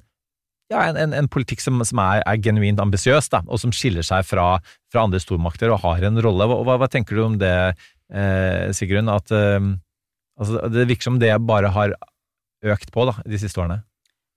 [0.73, 4.25] ja, en, en, en politikk som, som er, er, genuint ambisiøs, og som skiller seg
[4.25, 4.57] fra,
[4.89, 6.49] fra, andre stormakter og har en rolle.
[6.49, 7.55] Hva, hva tenker du om det,
[8.09, 9.13] eh, Sigrun?
[9.13, 9.61] At eh,
[10.41, 11.99] altså, det virker som det bare har
[12.65, 13.83] økt på da, de siste årene?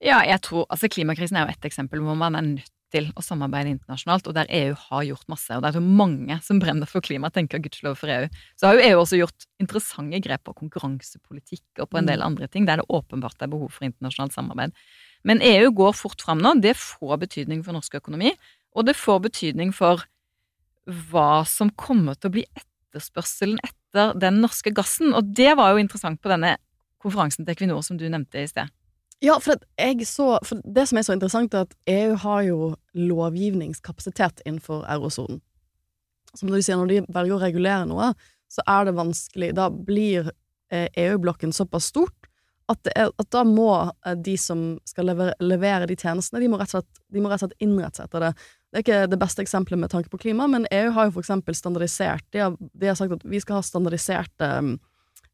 [0.04, 3.22] Ja, jeg tror, altså Klimakrisen er jo ett eksempel hvor man er nødt til å
[3.24, 5.50] samarbeide internasjonalt, og der EU har gjort masse.
[5.54, 8.28] Og det er jo mange som brenner for klima, tenker gudskjelov for EU.
[8.56, 12.26] Så har jo EU også gjort interessante grep på konkurransepolitikk og på en del mm.
[12.30, 14.76] andre ting, der det åpenbart er behov for internasjonalt samarbeid.
[15.28, 16.54] Men EU går fort fram nå.
[16.62, 18.32] Det får betydning for norsk økonomi,
[18.76, 20.06] og det får betydning for
[21.10, 25.12] hva som kommer til å bli etterspørselen etter den norske gassen.
[25.12, 26.56] Og det var jo interessant på denne
[27.02, 28.72] konferansen til Equinor som du nevnte i sted.
[29.24, 29.58] Ja, for,
[30.06, 32.58] så, for, det som er så interessant, er at EU har jo
[32.94, 35.40] lovgivningskapasitet innenfor eurosonen.
[36.36, 38.12] Som du sier, når de velger å regulere noe,
[38.52, 39.50] så er det vanskelig.
[39.58, 40.30] Da blir
[40.70, 42.28] eh, EU-blokken såpass stort
[42.68, 46.60] at, er, at, da må eh, de som skal levere, levere, de tjenestene, de må,
[46.68, 48.32] slett, de må rett og slett innrette seg etter det.
[48.68, 51.24] Det er ikke det beste eksempelet med tanke på klima, men EU har jo for
[51.24, 54.74] eksempel standardisert De har, de har sagt at vi skal ha standardiserte um,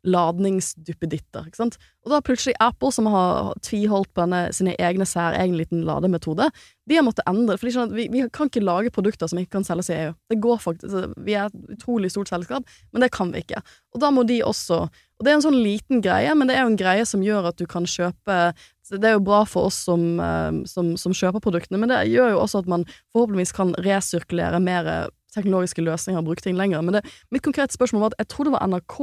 [0.05, 1.49] ladningsduppeditter.
[1.49, 1.79] ikke sant?
[2.05, 6.51] Og da plutselig Apple, som har tviholdt på denne, sine egne særegne liten lademetode,
[6.89, 7.57] de har måttet endre.
[7.61, 10.13] For sånn vi, vi, kan ikke lage produkter som ikke kan selges i EU.
[10.31, 13.65] Det går faktisk, Vi er et utrolig stort selskap, men det kan vi ikke.
[13.97, 16.65] Og da må de også Og det er en sånn liten greie, men det er
[16.65, 18.53] jo en greie som gjør at du kan kjøpe
[18.91, 22.35] Det er jo bra for oss som, eh, som, som kjøper produktene, men det gjør
[22.35, 26.83] jo også at man forhåpentligvis kan resirkulere mer teknologiske løsninger og bruke ting lenger.
[26.85, 28.99] Men det, mitt konkrete spørsmål var at jeg tror det var NRK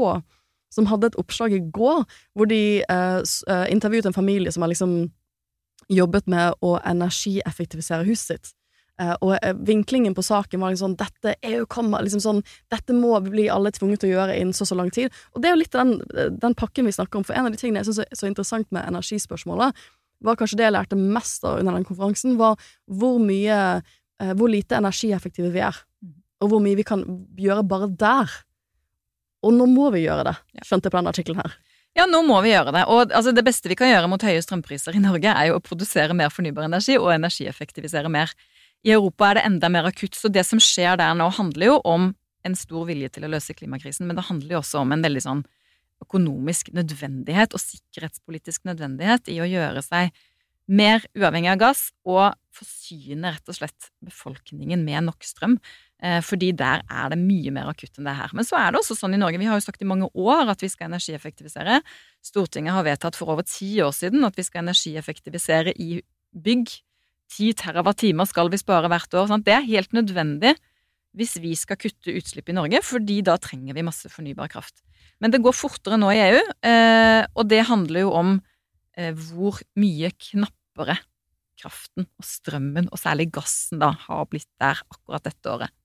[0.71, 2.05] som hadde et oppslag i går
[2.38, 5.12] hvor de eh, eh, intervjuet en familie som har liksom
[5.91, 8.53] jobbet med å energieffektivisere huset sitt.
[9.01, 12.93] Eh, og eh, vinklingen på saken var liksom sånn Dette EU kommer, liksom sånn Dette
[12.95, 15.13] må bli alle tvunget til å gjøre innen så så lang tid.
[15.34, 15.95] Og det er jo litt den,
[16.41, 17.25] den pakken vi snakker om.
[17.27, 19.79] For en av de tingene jeg syns er så interessant med energispørsmålet,
[20.21, 24.51] var kanskje det jeg lærte mest av under den konferansen, var hvor mye eh, Hvor
[24.53, 25.77] lite energieffektive vi er.
[26.03, 26.13] Mm.
[26.45, 27.01] Og hvor mye vi kan
[27.38, 28.29] gjøre bare der.
[29.41, 31.58] Og nå må vi gjøre det, skjønte jeg på denne artikkelen her.
[31.97, 32.86] Ja, nå må vi gjøre det.
[32.88, 35.63] Og altså, det beste vi kan gjøre mot høye strømpriser i Norge, er jo å
[35.63, 38.32] produsere mer fornybar energi og energieffektivisere mer.
[38.88, 41.80] I Europa er det enda mer akutt, så det som skjer der nå, handler jo
[41.86, 42.12] om
[42.47, 45.25] en stor vilje til å løse klimakrisen, men det handler jo også om en veldig
[45.25, 45.43] sånn
[46.01, 50.15] økonomisk nødvendighet og sikkerhetspolitisk nødvendighet i å gjøre seg
[50.71, 55.60] mer uavhengig av gass og forsyne rett og slett befolkningen med nok strøm.
[56.01, 58.31] Eh, fordi der er det mye mer akutt enn det her.
[58.33, 60.49] Men så er det også sånn i Norge, vi har jo sagt i mange år
[60.49, 61.81] at vi skal energieffektivisere.
[62.25, 65.99] Stortinget har vedtatt for over ti år siden at vi skal energieffektivisere i
[66.33, 66.73] bygg.
[67.31, 69.29] Ti terawattimer skal vi spare hvert år.
[69.29, 69.45] Sant?
[69.45, 70.55] Det er helt nødvendig
[71.17, 74.79] hvis vi skal kutte utslipp i Norge, fordi da trenger vi masse fornybar kraft.
[75.21, 78.31] Men det går fortere nå i EU, eh, og det handler jo om
[78.97, 80.95] eh, hvor mye knappere
[81.61, 85.75] kraften og strømmen, og særlig gassen, da, har blitt der akkurat dette året.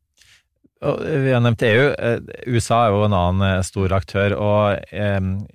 [0.85, 1.85] Vi har nevnt EU.
[1.97, 2.19] Eh,
[2.53, 4.77] USA er jo en annen eh, stor aktør, og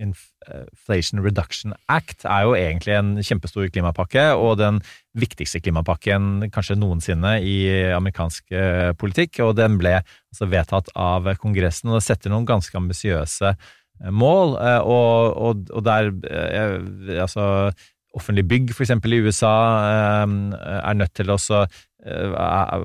[0.02, 4.80] Inflation Reduction Act er jo egentlig en kjempestor klimapakke, og den
[5.14, 7.60] viktigste klimapakken kanskje noensinne i
[7.94, 9.44] amerikansk eh, politikk.
[9.46, 13.54] Og den ble altså vedtatt av Kongressen, og det setter noen ganske ambisiøse
[14.10, 14.58] mål.
[14.82, 16.10] Og, og, og der
[17.22, 17.46] altså
[18.18, 18.92] offentlige bygg, f.eks.
[18.92, 19.54] i USA,
[20.26, 21.40] er nødt til å
[22.02, 22.32] Eh,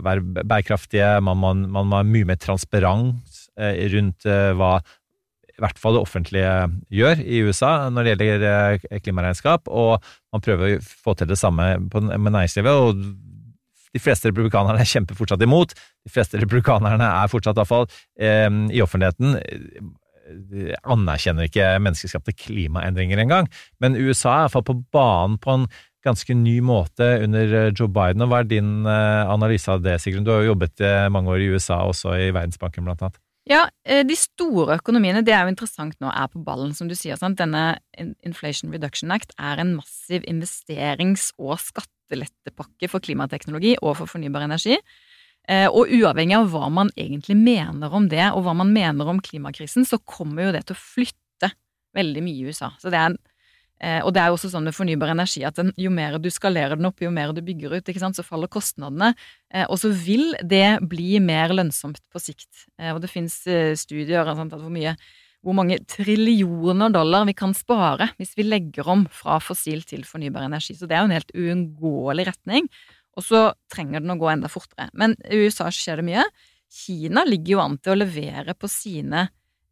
[0.05, 4.77] være bærekraftige, man må, man må ha mye mer transparent eh, rundt eh, hva
[5.57, 6.51] i hvert fall det offentlige
[6.93, 11.79] gjør i USA når det gjelder klimaregnskap, og man prøver å få til det samme
[11.81, 12.77] med næringslivet.
[12.77, 13.01] og
[13.97, 15.73] de fleste republikanerne kjemper fortsatt imot.
[16.05, 17.87] De fleste republikanerne er fortsatt, iallfall
[18.21, 19.39] eh, i offentligheten,
[20.85, 23.51] anerkjenner ikke menneskeskapte klimaendringer engang.
[23.83, 25.69] Men USA er iallfall på banen på en
[26.07, 28.25] ganske ny måte under eh, Joe Biden.
[28.25, 30.27] og Hva er din eh, analyse av det, Sigrun?
[30.27, 33.23] Du har jo jobbet eh, mange år i USA, også i Verdensbanken blant annet.
[33.47, 37.15] Ja, de store økonomiene, det er jo interessant nå, er på ballen, som du sier.
[37.15, 37.39] Sant?
[37.39, 37.77] Denne
[38.27, 44.81] Inflation Reduction Act er en massiv investerings- og skattelettepakke for klimateknologi og for fornybar energi.
[45.47, 49.87] Og uavhengig av hva man egentlig mener om det, og hva man mener om klimakrisen,
[49.87, 51.53] så kommer jo det til å flytte
[51.95, 52.73] veldig mye i USA.
[52.83, 53.15] Det en
[53.77, 56.31] Eh, og det er jo også sånn med fornybar energi at den, jo mer du
[56.33, 59.13] skalerer den opp, jo mer du bygger ut, så faller kostnadene.
[59.53, 62.67] Eh, og så vil det bli mer lønnsomt på sikt.
[62.81, 64.97] Eh, og det fins eh, studier sant, hvor, mye,
[65.45, 70.49] hvor mange trillioner dollar vi kan spare hvis vi legger om fra fossil til fornybar
[70.49, 70.79] energi.
[70.79, 72.71] Så det er jo en helt uunngåelig retning.
[73.17, 73.41] Og så
[73.73, 74.91] trenger den å gå enda fortere.
[74.93, 76.27] Men i USA skjer det mye.
[76.73, 79.29] Kina ligger jo an til å levere på sine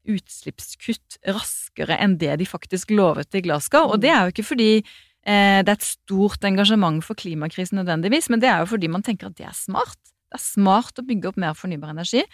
[0.09, 3.93] utslippskutt raskere enn det de faktisk lovet i Glasgow.
[3.95, 8.31] Og det er jo ikke fordi eh, det er et stort engasjement for klimakrisen nødvendigvis,
[8.33, 10.01] men det er jo fordi man tenker at det er smart.
[10.29, 12.25] Det er smart å bygge opp mer fornybar energi.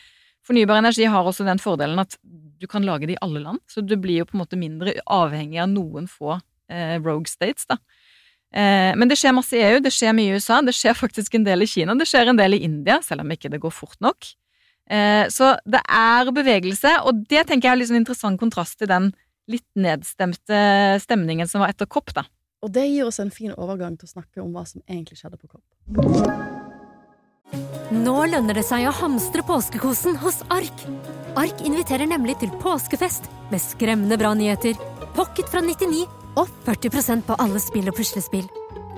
[0.46, 2.16] Fornybar energi har også den fordelen at
[2.60, 4.96] du kan lage det i alle land, så du blir jo på en måte mindre
[5.08, 6.38] avhengig av noen få
[6.72, 7.78] eh, rogue states, da.
[8.50, 11.36] Eh, men det skjer masse i EU, det skjer mye i USA, det skjer faktisk
[11.38, 13.74] en del i Kina, det skjer en del i India, selv om ikke det går
[13.74, 14.32] fort nok.
[14.90, 18.90] Eh, så det er bevegelse, og det tenker jeg er litt sånn interessant kontrast til
[18.90, 19.12] den
[19.50, 22.26] litt nedstemte stemningen som var etter COP, da.
[22.60, 25.38] Og det gir oss en fin overgang til å snakke om hva som egentlig skjedde
[25.40, 25.64] på COP.
[27.90, 30.84] Nå lønner det seg å hamstre påskekosen hos Ark.
[31.40, 34.76] Ark inviterer nemlig til påskefest med skremmende bra nyheter,
[35.16, 36.04] pocket fra 99
[36.40, 38.46] og 40% på alle spill og puslespill.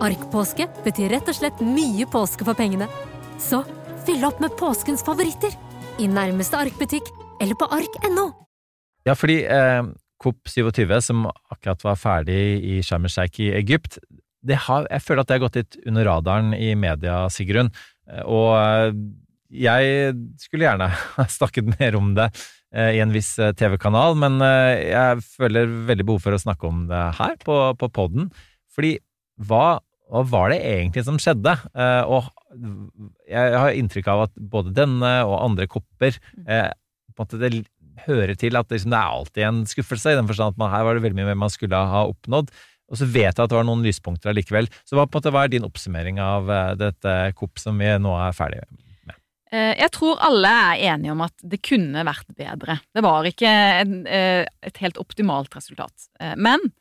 [0.02, 2.88] Ark-påske betyr rett og slett mye påske for pengene.
[3.40, 3.62] Så
[4.06, 5.54] fyll opp med påskens favoritter
[6.02, 7.10] i nærmeste Ark-butikk
[7.42, 8.30] eller på ark.no.
[9.06, 9.82] Ja, fordi eh,
[10.22, 13.98] COP27, som akkurat var ferdig i Sharm el Sheikh i Egypt,
[14.66, 17.70] har, jeg føler at det har gått litt under radaren i media, Sigrun.
[18.10, 18.94] Eh, og eh,
[19.62, 22.30] jeg skulle gjerne ha snakket mer om det
[22.72, 27.34] i en viss TV-kanal, men jeg føler veldig behov for å snakke om det her
[27.44, 28.30] på, på poden.
[28.72, 28.94] Fordi
[29.44, 29.76] hva,
[30.08, 31.52] hva, var det egentlig som skjedde?
[32.08, 32.30] Og
[33.28, 37.52] jeg har inntrykk av at både denne og andre kopper på en måte det
[38.06, 40.72] hører til at det, liksom, det er alltid en skuffelse, i den forstand at man,
[40.72, 42.52] her var det veldig mye mer man skulle ha oppnådd.
[42.92, 44.68] Og så vet jeg at det var noen lyspunkter allikevel.
[44.84, 48.16] Så hva, på en måte, hva er din oppsummering av dette kopp som vi nå
[48.20, 48.80] er ferdig med?
[49.52, 52.78] Uh, jeg tror alle er enige om at det kunne vært bedre.
[52.94, 56.08] Det var ikke en, uh, et helt optimalt resultat.
[56.36, 56.72] men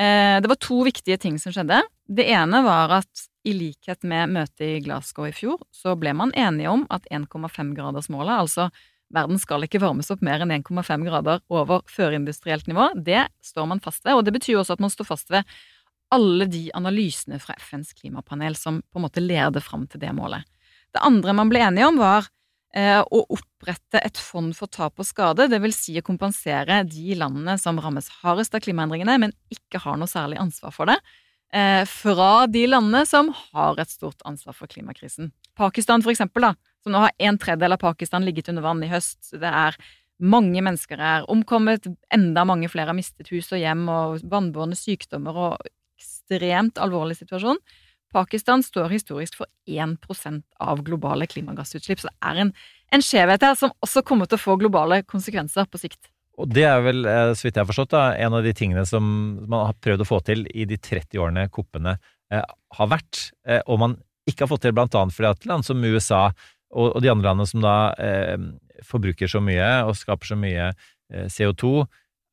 [0.00, 1.76] det var to viktige ting som skjedde.
[2.08, 6.32] Det ene var at i likhet med møtet i Glasgow i fjor, så ble man
[6.32, 8.70] enige om at 1,5-gradersmålet, altså
[9.12, 12.90] verden skal ikke varmes opp mer enn 1,5 grader over førindustrielt nivå.
[12.94, 15.58] Det står man fast ved, og det betyr også at man står fast ved
[16.14, 20.46] alle de analysene fra FNs klimapanel som på en måte leder fram til det målet.
[20.94, 22.28] Det andre man ble enige om, var
[22.74, 27.16] eh, å opprette et fond for tap og skade, det vil si å kompensere de
[27.18, 30.98] landene som rammes hardest av klimaendringene, men ikke har noe særlig ansvar for det,
[31.54, 35.32] eh, fra de landene som har et stort ansvar for klimakrisen.
[35.58, 38.90] Pakistan, for eksempel, da, som nå har en tredjedel av Pakistan ligget under vann i
[38.90, 39.32] høst.
[39.32, 39.76] Det er
[40.20, 45.36] mange mennesker er omkommet, enda mange flere har mistet hus og hjem og vannbårne sykdommer
[45.48, 47.60] og ekstremt alvorlig situasjon.
[48.14, 52.54] Pakistan står historisk for 1% av globale klimagassutslipp, så det er en,
[52.94, 56.00] en skjevhet her som også kommer til å få globale konsekvenser på sikt.
[56.40, 58.86] Og det er vel, eh, så vidt jeg har forstått, da, en av de tingene
[58.88, 59.04] som
[59.44, 61.98] man har prøvd å få til i de 30 årene koppene
[62.32, 62.46] eh,
[62.78, 65.82] har vært, eh, og man ikke har fått til blant annet fordi at land som
[65.84, 68.36] USA og, og de andre landene som da eh,
[68.86, 71.82] forbruker så mye og skaper så mye eh, CO2,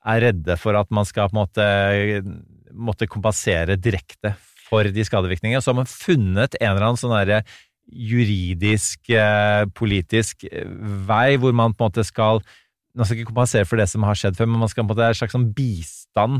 [0.07, 1.65] er redde for at man skal på en måte
[2.77, 4.35] måtte kompensere direkte
[4.67, 5.63] for de skadevirkningene.
[5.63, 7.41] Så har man funnet en eller annen sånn derre
[7.87, 10.67] juridisk, eh, politisk eh,
[11.07, 12.43] vei hvor man på en måte skal
[12.97, 14.89] Man skal ikke kompensere for det som har skjedd før, men man skal på en
[14.89, 16.39] måte ha en slags sånn bistand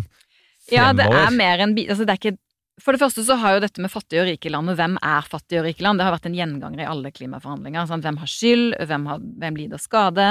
[0.65, 0.73] fremover.
[0.73, 2.39] Ja, det er mer enn altså det er ikke
[2.81, 5.29] for det første så har jo dette med fattige og rike land, og hvem er
[5.29, 7.87] fattige og rike land, det har vært en gjenganger i alle klimaforhandlinger.
[7.89, 8.05] Sant?
[8.05, 10.27] Hvem har skyld, hvem, har, hvem lider skade?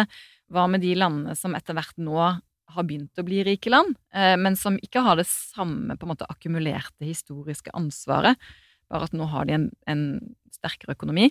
[0.55, 2.21] Hva med de landene som etter hvert nå
[2.77, 6.13] har begynt å bli rike land, eh, men som ikke har det samme på en
[6.13, 8.37] måte akkumulerte historiske ansvaret,
[8.93, 10.03] bare at nå har de en, en
[10.55, 11.27] sterkere økonomi.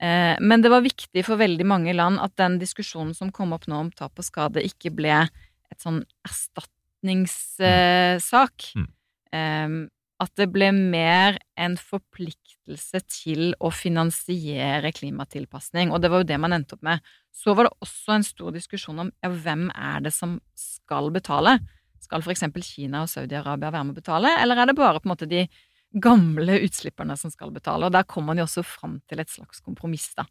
[0.00, 3.66] Eh, men det var viktig for veldig mange land at den diskusjonen som kom opp
[3.70, 5.16] nå om tap og skade, ikke ble
[5.70, 8.56] et sånn erstatningssak.
[8.74, 8.88] Mm.
[10.20, 16.38] At det ble mer en forpliktelse til å finansiere klimatilpasning, og det var jo det
[16.42, 17.00] man endte opp med.
[17.32, 21.56] Så var det også en stor diskusjon om ja, hvem er det som skal betale?
[22.04, 25.14] Skal eksempel Kina og Saudi-Arabia være med å betale, eller er det bare på en
[25.14, 25.46] måte de
[25.90, 27.88] gamle utslipperne som skal betale?
[27.88, 30.28] Og der kom man jo også fram til et slags kompromiss, da.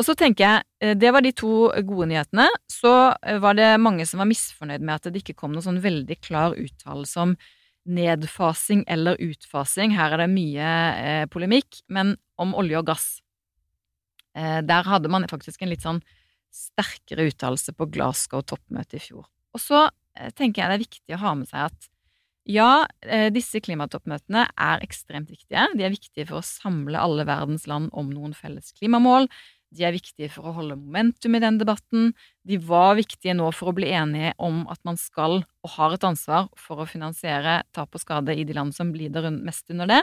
[0.00, 2.48] Og så tenker jeg, eh, Det var de to gode nyhetene.
[2.68, 5.82] Så eh, var det mange som var misfornøyd med at det ikke kom noen sånn
[5.84, 7.36] veldig klar uttalelse om
[7.88, 9.94] nedfasing eller utfasing.
[9.96, 13.06] Her er det mye eh, polemikk, men om olje og gass.
[14.38, 16.02] Eh, der hadde man faktisk en litt sånn
[16.52, 19.26] sterkere uttalelse på Glasgow-toppmøtet i fjor.
[19.52, 21.88] Og så eh, tenker jeg det er viktig å ha med seg at
[22.50, 25.68] ja, eh, disse klimatoppmøtene er ekstremt viktige.
[25.78, 29.28] De er viktige for å samle alle verdens land om noen felles klimamål.
[29.72, 32.10] De er viktige for å holde momentum i den debatten.
[32.44, 36.04] De var viktige nå for å bli enige om at man skal, og har et
[36.04, 40.02] ansvar for å finansiere tap og skade i de land som lider mest under det.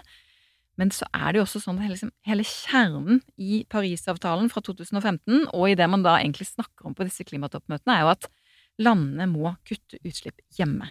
[0.79, 5.49] Men så er det jo også sånn at hele, hele kjernen i Parisavtalen fra 2015,
[5.51, 8.29] og i det man da egentlig snakker om på disse klimatoppmøtene, er jo at
[8.79, 10.87] landene må kutte utslipp hjemme.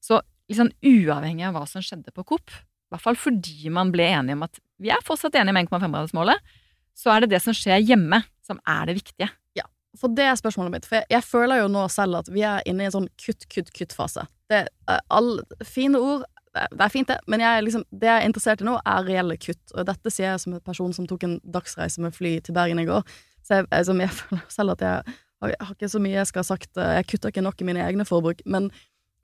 [0.00, 4.06] Så liksom uavhengig av hva som skjedde på COP, i hvert fall fordi man ble
[4.08, 6.56] enige om at vi er fortsatt enige med 1,5-gradersmålet,
[6.96, 9.28] så er det det som skjer hjemme, som er det viktige.
[9.58, 9.66] Ja,
[10.00, 10.88] for det er spørsmålet mitt.
[10.88, 14.26] For jeg, jeg føler jo nå selv at vi er inne i en sånn kutt-kutt-kutt-fase.
[14.50, 16.24] Det er all, Fine ord,
[16.56, 19.36] det er fint, det, men jeg, liksom, det jeg er interessert i nå, er reelle
[19.42, 19.62] kutt.
[19.74, 22.80] Og dette sier jeg som en person som tok en dagsreise med fly til Bergen
[22.80, 23.04] i går.
[23.44, 25.16] Så jeg, altså, jeg føler selv at jeg,
[25.52, 26.70] jeg har ikke så mye jeg skal ha sagt.
[26.80, 28.40] eh, Jeg kutter ikke nok i mine egne forbruk.
[28.48, 28.70] Men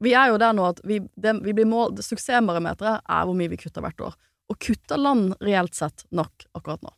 [0.03, 3.49] vi er jo der nå at vi, det, vi blir mål, Suksessbarometeret er hvor mye
[3.53, 4.19] vi kutter hvert år.
[4.53, 6.93] Og kutter land reelt sett nok akkurat nå?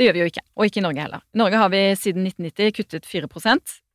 [0.00, 1.20] Det gjør vi jo ikke, og ikke i Norge heller.
[1.34, 3.28] I Norge har vi siden 1990 kuttet 4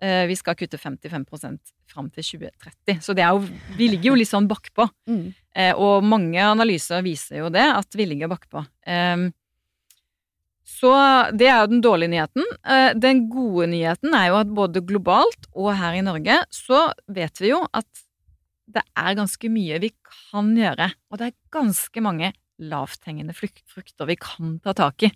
[0.06, 3.00] Eh, Vi skal kutte 55% fram til 2030.
[3.02, 3.41] Så det er jo,
[3.76, 4.86] vi ligger jo litt sånn bakpå.
[5.10, 5.34] Mm.
[5.56, 8.62] Eh, Og mange analyser viser jo det, at vi ligger bakpå.
[10.65, 10.91] Så
[11.38, 12.46] det er jo den dårlige nyheten.
[12.65, 17.41] Eh, Den gode nyheten er jo at både globalt og her i Norge så vet
[17.41, 17.88] vi jo at
[18.68, 20.91] det er ganske mye vi kan gjøre.
[21.12, 25.12] Og det er ganske mange lavthengende frukter vi kan ta tak i,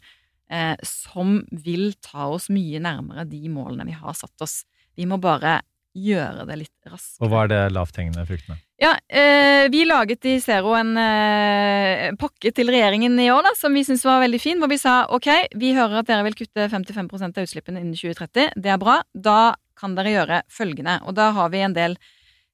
[0.51, 4.63] eh, som vil ta oss mye nærmere de målene vi har satt oss.
[4.97, 5.59] Vi må bare
[5.95, 7.25] gjøre det litt raskere.
[7.25, 8.59] Og hva er det lavthengende fruktene?
[8.79, 13.75] Ja, eh, vi laget i Zero en eh, pakke til regjeringen i år da, som
[13.75, 15.27] vi syntes var veldig fin, hvor vi sa ok,
[15.59, 18.55] vi hører at dere vil kutte 55% av utslippene innen 2030.
[18.55, 19.01] Det er bra.
[19.12, 20.99] Da kan dere gjøre følgende.
[21.07, 21.97] Og da har vi en del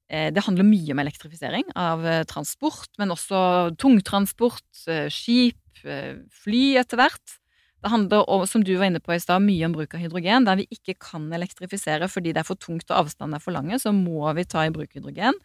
[0.10, 6.16] eh, Det handler mye om elektrifisering av eh, transport, men også tungtransport, eh, skip, eh,
[6.46, 7.40] fly etter hvert.
[7.86, 10.48] Det handler om, som du var inne på i stad, mye om bruk av hydrogen.
[10.48, 13.78] Der vi ikke kan elektrifisere fordi det er for tungt og avstanden er for lange,
[13.78, 15.38] så må vi ta i bruk hydrogen.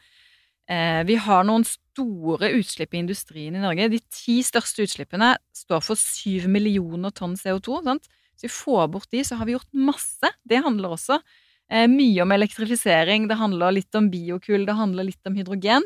[0.64, 3.90] Eh, vi har noen store utslipp i industrien i Norge.
[3.92, 7.82] De ti største utslippene står for syv millioner tonn CO2.
[7.84, 8.08] Sant?
[8.40, 10.32] Så vi får bort de, så har vi gjort masse.
[10.48, 13.28] Det handler også eh, mye om elektrifisering.
[13.28, 15.84] Det handler litt om biokull, det handler litt om hydrogen.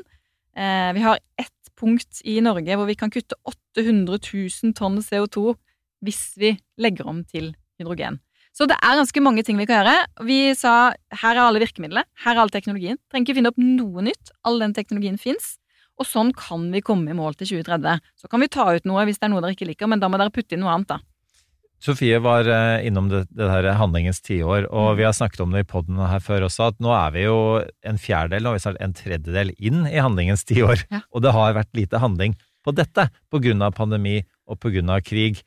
[0.55, 5.57] Eh, vi har ett punkt i Norge hvor vi kan kutte 800 000 tonn CO2
[6.05, 8.21] hvis vi legger om til hydrogen.
[8.55, 9.95] Så det er ganske mange ting vi kan gjøre.
[10.29, 13.01] Vi sa her er alle virkemidlene, her er all teknologien.
[13.11, 14.31] Trenger ikke finne opp noe nytt.
[14.47, 15.57] All den teknologien fins.
[15.99, 18.05] Og sånn kan vi komme i mål til 2030.
[18.19, 20.11] Så kan vi ta ut noe hvis det er noe dere ikke liker, men da
[20.11, 21.01] må dere putte inn noe annet, da.
[21.85, 25.65] Sofie var eh, innom det, det her handlingens tiår, og vi har snakket om det
[25.65, 27.39] i poden her før også, at nå er vi jo
[27.85, 30.87] en fjerdedel, og snart en tredjedel inn i handlingens tiår.
[30.95, 31.03] Ja.
[31.13, 34.95] Og det har vært lite handling på dette på grunn av pandemi og på grunn
[34.95, 35.43] av krig.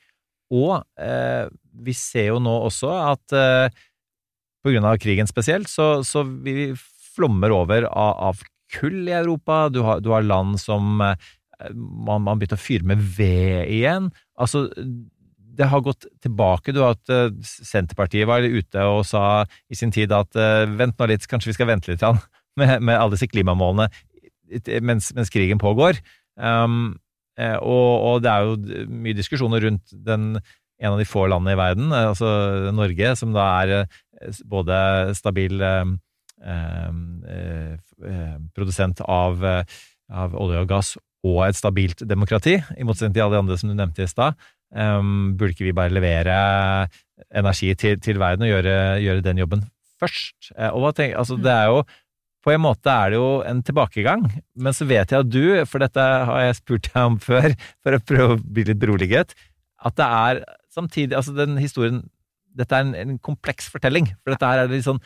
[0.54, 1.48] Og eh,
[1.84, 3.82] vi ser jo nå også at eh,
[4.64, 6.72] på grunn av krigen spesielt, så, så vi
[7.18, 8.46] flommer over av, av
[8.78, 9.68] kull i Europa.
[9.74, 11.16] Du har, du har land som eh,
[11.74, 14.12] man, man begynte å fyre med ved igjen.
[14.40, 14.68] Altså,
[15.58, 16.74] det har gått tilbake.
[16.74, 21.00] Du har hatt eh, Senterpartiet var ute og sa i sin tid at eh, vent
[21.00, 22.06] nå litt, kanskje vi skal vente litt
[22.60, 23.90] med, med alle disse klimamålene
[24.86, 26.00] mens, mens krigen pågår.
[26.40, 26.96] Um,
[27.38, 30.38] og, og det er jo mye diskusjoner rundt den,
[30.82, 32.30] en av de få landene i verden, eh, altså
[32.76, 34.80] Norge, som da er eh, både
[35.18, 35.94] stabil eh,
[36.44, 36.92] eh,
[38.12, 40.96] eh, produsent av, eh, av olje og gass
[41.28, 44.38] og et stabilt demokrati, i motsetning til alle de andre som du nevnte i stad.
[44.68, 46.34] Um, burde ikke vi bare levere
[47.32, 49.62] energi til, til verden og gjøre, gjøre den jobben
[50.02, 50.52] først?
[50.56, 51.82] Eh, og hva tenker, altså, det er jo
[52.48, 54.24] på en måte er det jo en tilbakegang,
[54.56, 56.00] men så vet jeg at du, for dette
[56.32, 57.52] har jeg spurt deg om før,
[57.84, 59.36] for å prøve å bli litt beroliget,
[59.84, 60.40] at det er
[60.74, 62.04] samtidig Altså, den historien
[62.58, 64.98] Dette er en, en kompleks fortelling, for dette her er litt sånn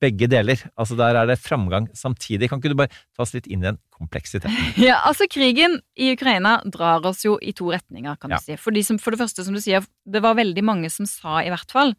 [0.00, 0.60] begge deler.
[0.76, 2.50] Altså, der er det framgang samtidig.
[2.50, 4.52] Kan ikke du bare ta oss litt inn i den kompleksiteten?
[4.88, 8.40] Ja, altså Krigen i Ukraina drar oss jo i to retninger, kan Ja.
[8.40, 8.58] du si.
[8.60, 11.38] For, de som, for det første, som du sier, det var veldig mange som sa
[11.40, 11.94] i hvert fall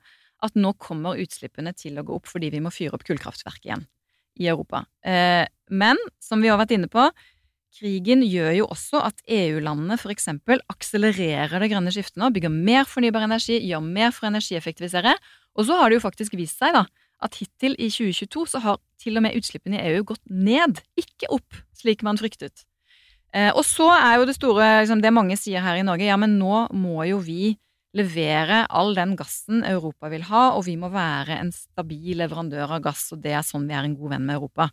[0.45, 3.87] at nå kommer utslippene til å gå opp fordi vi må fyre opp kullkraftverk igjen
[4.39, 4.85] i Europa.
[5.05, 7.07] Eh, men som vi har vært inne på,
[7.71, 13.25] krigen gjør jo også at EU-landene eksempel akselererer det grønne skiftet nå, bygger mer fornybar
[13.27, 15.15] energi, gjør mer for å energieffektivisere.
[15.55, 16.85] Og så har det jo faktisk vist seg da,
[17.21, 21.29] at hittil i 2022 så har til og med utslippene i EU gått ned, ikke
[21.33, 22.65] opp, slik man fryktet.
[23.31, 26.17] Eh, og så er jo det store, liksom det mange sier her i Norge, ja,
[26.19, 27.55] men nå må jo vi
[27.97, 32.83] levere all den gassen Europa vil ha, og vi må være en stabil leverandør av
[32.85, 34.69] gass, og det er sånn vi er en god venn med Europa.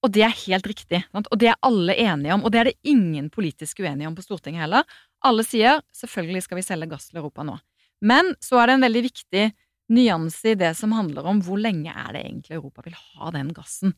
[0.00, 1.28] Og det er helt riktig, sant?
[1.28, 4.24] og det er alle enige om, og det er det ingen politisk uenige om på
[4.24, 5.00] Stortinget heller.
[5.24, 7.58] Alle sier selvfølgelig skal vi selge gass til Europa nå.
[8.00, 9.50] Men så er det en veldig viktig
[9.92, 13.50] nyanse i det som handler om hvor lenge er det egentlig Europa vil ha den
[13.56, 13.92] gassen.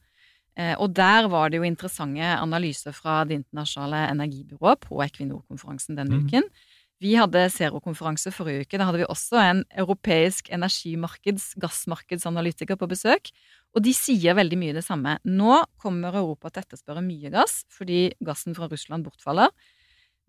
[0.59, 6.19] Eh, og der var det jo interessante analyser fra Det internasjonale energibyrået på Equinor-konferansen denne
[6.19, 6.29] Mm.
[7.03, 8.79] Vi hadde Zero-konferanse forrige uke.
[8.79, 13.33] Da hadde vi også en europeisk energimarkeds, gassmarkedsanalytiker på besøk.
[13.75, 15.17] Og de sier veldig mye det samme.
[15.27, 19.51] Nå kommer Europa til å etterspørre mye gass fordi gassen fra Russland bortfaller.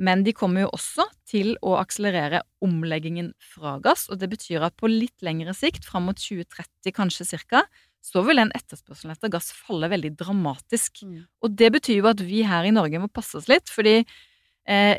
[0.02, 4.76] Men de kommer jo også til å akselerere omleggingen fra gass, og det betyr at
[4.80, 7.62] på litt lengre sikt, fram mot 2030 kanskje cirka,
[8.04, 11.04] så vil den etterspørselen etter gass falle veldig dramatisk.
[11.06, 11.22] Mm.
[11.46, 14.02] Og det betyr jo at vi her i Norge må passe oss litt, fordi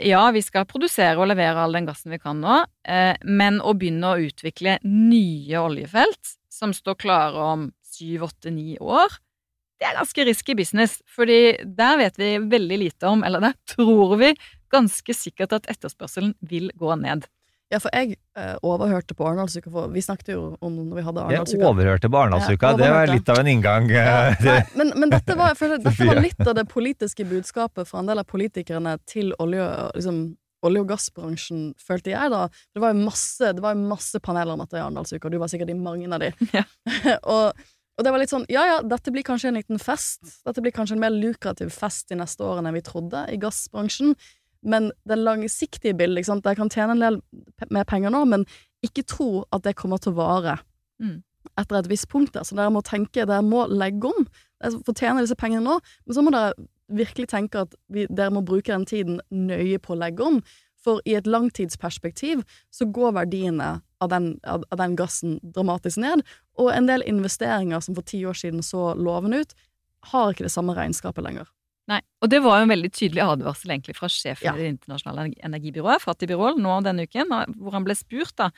[0.05, 3.73] ja, vi skal produsere og levere all den gassen vi kan nå, eh, men å
[3.79, 9.17] begynne å utvikle nye oljefelt som står klare om syv, åtte, ni år,
[9.81, 14.15] det er ganske risky business, fordi der vet vi veldig lite om, eller der tror
[14.21, 14.35] vi
[14.73, 17.27] ganske sikkert at etterspørselen vil gå ned.
[17.73, 21.25] Ja, for jeg eh, overhørte på Arendalsuka, for vi snakket jo om når vi hadde
[21.33, 22.71] Jeg overhørte på Arendalsuka.
[22.75, 23.89] Ja, Det var litt av en inngang.
[23.91, 28.03] Ja, eh, nei, men, men dette var, dette var litt av det politiske budskapet fra
[28.03, 29.65] en del av politikerne til olje,
[29.97, 30.21] liksom,
[30.69, 32.45] olje- og gassbransjen, følte jeg da.
[32.77, 35.41] Det var jo masse, det var jo masse paneler om dette i Arendalsuka, og du
[35.43, 36.31] var sikkert i mange av de.
[36.59, 36.67] Ja.
[37.35, 40.21] og, og det var litt sånn, ja ja, dette blir kanskje en liten fest.
[40.45, 44.15] Dette blir kanskje en mer lukrativ fest de neste årene enn vi trodde i gassbransjen.
[44.65, 47.21] Men det langsiktige bildet, ikke sant, jeg kan tjene en del
[47.75, 48.47] mer penger nå, men
[48.85, 50.59] ikke tro at det kommer til å vare
[51.01, 51.23] Mm.
[51.59, 52.45] etter et visst punkt der.
[52.47, 54.27] Så dere må tenke, dere må legge om.
[54.63, 56.55] Dere fortjener tjene disse pengene nå, men så må dere
[56.89, 60.41] virkelig tenke at vi, dere må bruke den tiden nøye på å legge om.
[60.85, 66.25] For i et langtidsperspektiv så går verdiene av den, av, av den gassen dramatisk ned,
[66.61, 69.55] og en del investeringer som for ti år siden så lovende ut,
[70.13, 71.49] har ikke det samme regnskapet lenger.
[71.91, 74.55] Nei, og det var jo en veldig tydelig advarsel egentlig fra sjefen Ja.
[74.57, 77.29] i Det internasjonale energibyrået, Fatih Birol, nå denne uken,
[77.59, 78.51] hvor han ble spurt da,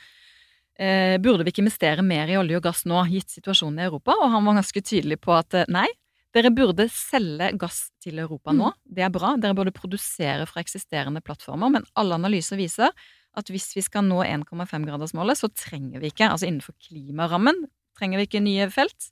[0.79, 4.15] eh, burde vi ikke investere mer i olje og gass nå, gitt situasjonen i Europa,
[4.15, 5.87] og han var ganske tydelig på at eh, nei,
[6.33, 11.21] dere burde selge gass til Europa nå, det er bra, dere burde produsere fra eksisterende
[11.21, 12.91] plattformer, men alle analyser viser
[13.37, 17.65] at hvis vi skal nå 1,5-gradersmålet, så trenger vi ikke, altså innenfor klimarammen,
[17.97, 19.11] trenger vi ikke nye felt.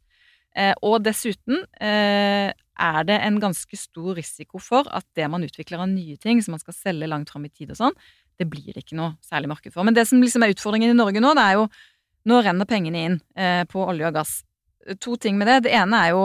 [0.55, 5.83] Eh, og dessuten eh, er det en ganske stor risiko for at det man utvikler
[5.83, 7.97] av nye ting som man skal selge langt fram i tid og sånn,
[8.39, 9.87] det blir det ikke noe særlig marked for.
[9.87, 11.67] Men det som liksom er utfordringen i Norge nå, det er jo
[12.25, 14.31] Nå renner pengene inn eh, på olje og gass.
[14.97, 15.59] To ting med det.
[15.67, 16.23] Det ene er jo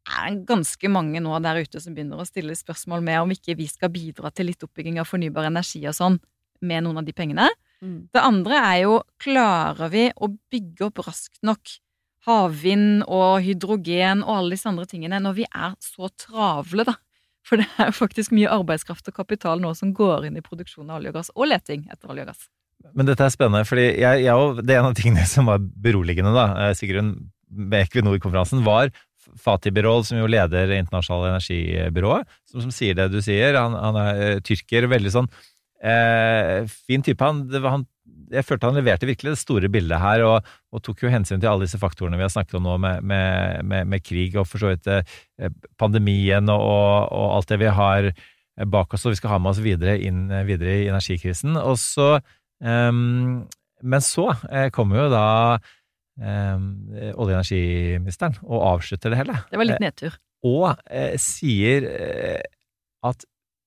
[0.00, 3.52] det er ganske mange nå der ute som begynner å stille spørsmål med om ikke
[3.58, 6.16] vi skal bidra til litt oppbygging av fornybar energi og sånn
[6.64, 7.50] med noen av de pengene.
[8.12, 11.76] Det andre er jo, klarer vi å bygge opp raskt nok
[12.28, 16.96] havvind og hydrogen og alle disse andre tingene når vi er så travle, da?
[17.46, 21.00] For det er faktisk mye arbeidskraft og kapital nå som går inn i produksjon av
[21.00, 22.48] olje og gass, og leting etter olje og gass.
[22.96, 26.74] Men dette er spennende, fordi det er en av tingene som var beroligende, da, eh,
[26.76, 27.14] Sigrun,
[27.50, 28.92] med Equinor-konferansen, var
[29.40, 33.56] Fatih Birol, som jo leder internasjonale energibyrået, som, som sier det du sier.
[33.58, 35.28] Han, han er eh, tyrker, veldig sånn
[35.82, 37.24] eh, fin type.
[37.24, 37.86] Han, det han,
[38.30, 41.50] jeg følte han leverte virkelig det store bildet her, og, og tok jo hensyn til
[41.50, 44.62] alle disse faktorene vi har snakket om nå, med, med, med, med krig og for
[44.62, 48.12] så vidt eh, pandemien og, og, alt det vi har
[48.70, 51.54] bak oss, og vi skal ha med oss videre inn videre i energikrisen.
[51.56, 52.18] Og så
[52.60, 53.46] um,
[53.82, 55.26] men så eh, kommer jo da
[56.20, 59.38] um, olje- og energiministeren og avslutter det hele.
[59.50, 60.18] Det var litt nedtur.
[60.46, 62.42] og eh, sier eh,
[63.06, 63.24] at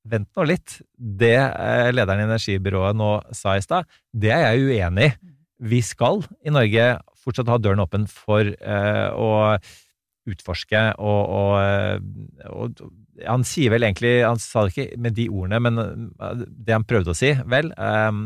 [0.10, 4.68] vent nå litt, det eh, lederen i energibyrået nå sa i stad, det er jeg
[4.68, 5.16] uenig i.
[5.64, 6.88] Vi skal i Norge
[7.24, 9.56] fortsatt ha døren åpen for eh, å
[10.28, 12.84] utforske og, og, eh, og
[13.28, 16.10] han sier vel egentlig, han sa det ikke med de ordene, men
[16.50, 17.70] det han prøvde å si, vel,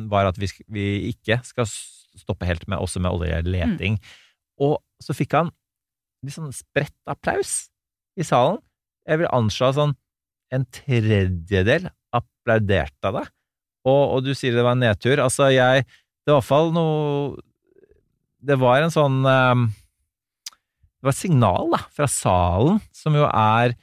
[0.09, 3.97] var at vi, vi ikke skal stoppe helt med, også med oljeleting.
[4.63, 5.51] Og så fikk han
[6.23, 7.67] litt sånn spredt applaus
[8.17, 8.61] i salen.
[9.07, 9.93] Jeg vil anslå sånn
[10.56, 13.26] en tredjedel applauderte det.
[13.88, 15.20] Og, og du sier det var en nedtur.
[15.24, 17.38] Altså, jeg Det var i hvert fall noe
[18.43, 19.62] Det var en sånn eh,
[20.98, 23.78] Det var et signal, da, fra salen, som jo er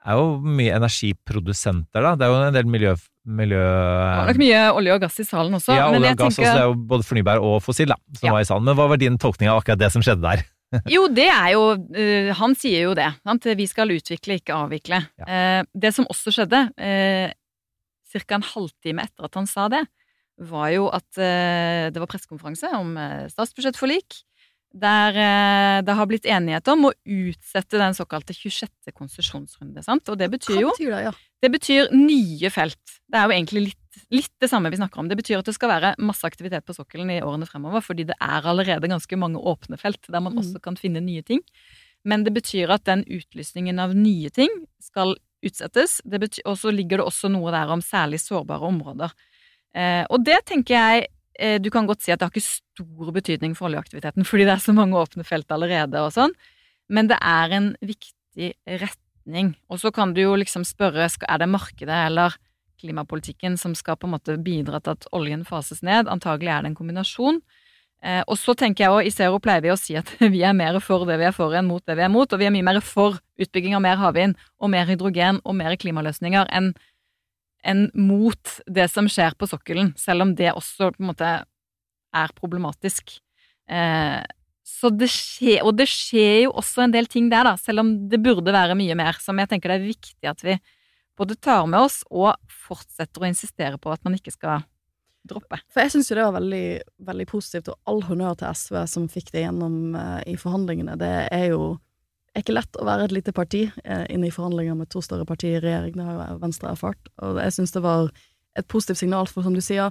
[0.00, 2.14] er jo mye energiprodusenter, da.
[2.16, 2.94] Det er jo en del miljø...
[3.28, 6.38] miljø Det var nok mye olje og gass i salen også, ja, olje og gass
[6.40, 8.32] også, det er jo både fornybar og fossil, da, som Ja.
[8.32, 8.64] var i salen.
[8.64, 10.40] Men hva var din tolkning av akkurat det som skjedde der?
[10.94, 13.08] Jo, det er jo uh, Han sier jo det.
[13.26, 13.48] Sant?
[13.58, 15.00] Vi skal utvikle, ikke avvikle.
[15.26, 17.32] Eh, det som også skjedde, uh,
[18.10, 18.36] ca.
[18.38, 19.84] en halvtime etter at han sa det,
[20.40, 24.22] var jo at uh, det var pressekonferanse om uh, statsbudsjettforlik.
[24.70, 28.92] Der eh, det har blitt enighet om å utsette den såkalte 26.
[28.94, 29.82] konsesjonsrunde.
[29.82, 30.06] Sant?
[30.12, 31.12] Og det betyr jo det, ja?
[31.42, 33.00] det betyr nye felt.
[33.10, 33.79] Det er jo egentlig litt,
[34.10, 35.08] litt det samme vi snakker om.
[35.10, 38.16] Det betyr at det skal være masse aktivitet på sokkelen i årene fremover, fordi det
[38.20, 40.40] er allerede ganske mange åpne felt der man Mm.
[40.42, 41.40] også kan finne nye ting.
[42.04, 44.48] Men det betyr at den utlysningen av nye ting
[44.80, 46.00] skal utsettes.
[46.44, 49.12] Og så ligger det også noe der om særlig sårbare områder.
[49.74, 51.06] Eh, og det tenker jeg
[51.38, 54.56] eh, Du kan godt si at det har ikke stor betydning for oljeaktiviteten, fordi det
[54.56, 56.32] er så mange åpne felt allerede og sånn,
[56.88, 59.54] men det er en viktig retning.
[59.70, 62.36] Og så kan du jo liksom spørre er det markedet eller
[62.80, 66.10] klimapolitikken som skal på en måte bidra til at oljen fases ned.
[66.10, 67.40] Antagelig er det en kombinasjon.
[68.00, 70.56] Eh, og så tenker jeg også, I Zero pleier vi å si at vi er
[70.56, 72.54] mer for det vi er for enn mot det vi er mot, og vi er
[72.54, 76.72] mye mer for utbygging av mer havvind og mer hydrogen og mer klimaløsninger enn
[77.60, 81.32] enn mot det som skjer på sokkelen, selv om det også på en måte
[82.16, 83.18] er problematisk.
[83.68, 84.22] Eh,
[84.64, 87.90] så det skjer, og det skjer jo også en del ting der, da, selv om
[88.08, 90.56] det burde være mye mer, som jeg tenker det er viktig at vi
[91.20, 92.32] både tar med oss og
[92.66, 94.64] fortsetter å insistere på at man ikke skal
[95.28, 95.58] droppe.
[95.68, 96.64] For jeg syns jo det var veldig,
[97.10, 100.96] veldig positivt, og all honnør til SV som fikk det gjennom uh, i forhandlingene.
[101.00, 101.74] Det er jo
[102.34, 105.26] er ikke lett å være et lite parti eh, inne i forhandlinger med to større
[105.26, 108.10] partier i regjering, det har jo Venstre erfart, og jeg syns det var
[108.58, 109.90] et positivt signal, for som du sier,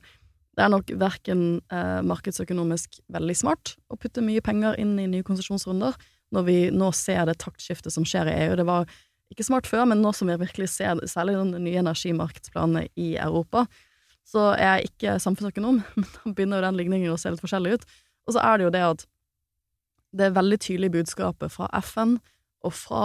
[0.55, 5.25] det er nok verken eh, markedsøkonomisk veldig smart å putte mye penger inn i nye
[5.27, 5.99] konsesjonsrunder,
[6.35, 8.55] når vi nå ser det taktskiftet som skjer i EU.
[8.59, 8.89] Det var
[9.29, 13.65] ikke smart før, men nå som vi virkelig ser særlig den nye energimarkedsplanene i Europa,
[14.29, 17.77] så er jeg ikke samfunnsøkonom, men da begynner jo den ligningen å se litt forskjellig
[17.77, 17.87] ut.
[18.27, 19.07] Og så er det jo det at
[20.19, 22.17] det er veldig tydelig budskapet fra FN
[22.65, 23.03] og fra,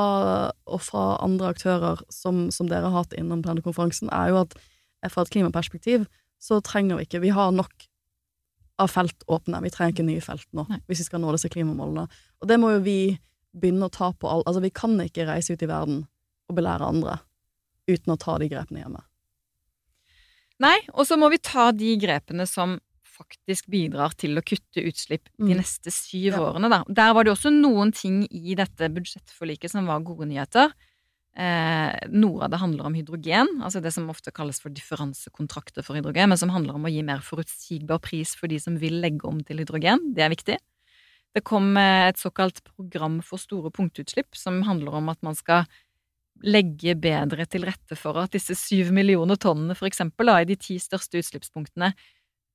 [0.67, 4.57] og fra andre aktører som, som, dere har hatt innom denne konferansen, er jo at
[5.13, 6.07] fra et klimaperspektiv
[6.43, 7.87] så trenger vi ikke Vi har nok
[8.81, 9.61] av felt åpne.
[9.63, 10.81] Vi trenger ikke nye felt nå, Nei.
[10.89, 12.09] hvis vi skal nå disse klimamålene.
[12.43, 12.99] Og det må jo vi
[13.55, 16.03] begynne å ta på all Altså, vi kan ikke reise ut i verden
[16.51, 17.19] og belære andre
[17.91, 19.03] uten å ta de grepene hjemme.
[20.63, 22.79] Nei, og så må vi ta de grepene som
[23.15, 25.59] faktisk bidrar til å kutte utslipp de mm.
[25.61, 26.41] neste syv ja.
[26.49, 26.71] årene.
[26.73, 26.81] Da.
[26.89, 30.73] Der var det også noen ting i dette budsjettforliket som var gode nyheter.
[31.35, 35.99] Eh, noe av det handler om hydrogen, altså det som ofte kalles for differansekontrakter for
[35.99, 39.27] hydrogen, men som handler om å gi mer forutsigbar pris for de som vil legge
[39.27, 40.13] om til hydrogen.
[40.15, 40.59] Det er viktig.
[41.35, 45.67] Det kom eh, et såkalt program for store punktutslipp, som handler om at man skal
[46.43, 50.57] legge bedre til rette for at disse syv millioner tonnene, for eksempel, da, i de
[50.59, 51.93] ti største utslippspunktene,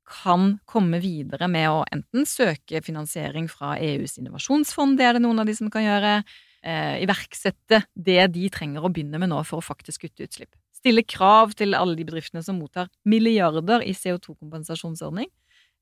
[0.10, 5.44] kan komme videre med å enten søke finansiering fra EUs innovasjonsfond, det er det noen
[5.44, 6.24] av de som kan gjøre,
[6.64, 10.56] eh, iverksette det de trenger å begynne med nå for å faktisk kutte utslipp.
[10.74, 15.30] Stille krav til alle de bedriftene som mottar milliarder i CO2-kompensasjonsordning,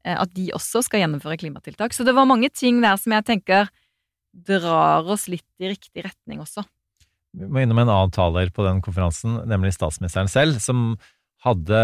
[0.04, 1.94] eh, at de også skal gjennomføre klimatiltak.
[1.94, 3.70] Så det var mange ting der som jeg tenker
[4.34, 6.66] drar oss litt i riktig retning også.
[7.36, 10.96] Vi må innom en annen taler på den konferansen, nemlig statsministeren selv, som
[11.46, 11.82] hadde,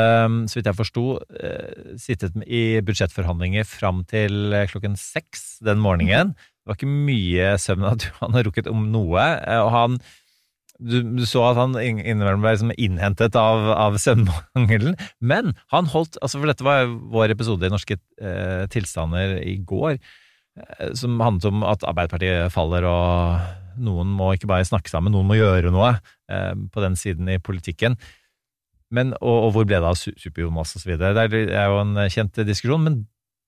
[0.49, 1.05] så vidt jeg forsto,
[1.37, 6.33] eh, sittet i budsjettforhandlinger fram til eh, klokken seks den morgenen.
[6.33, 9.21] Det var ikke mye søvn at han har rukket om noe.
[9.21, 10.01] Eh, og han
[10.83, 14.97] du, så at han innimellom ble liksom innhentet av, av søvnmangelen.
[15.21, 19.99] Men han holdt altså For dette var vår episode i Norske eh, tilstander i går,
[20.97, 25.37] som handlet om at Arbeiderpartiet faller og noen må ikke bare snakke sammen, noen må
[25.39, 25.95] gjøre noe
[26.31, 27.97] eh, på den siden i politikken.
[28.93, 30.93] Men, og, og hvor ble det av Super-Jonas osv.?
[31.01, 32.83] Det er jo en kjent diskusjon.
[32.85, 32.99] Men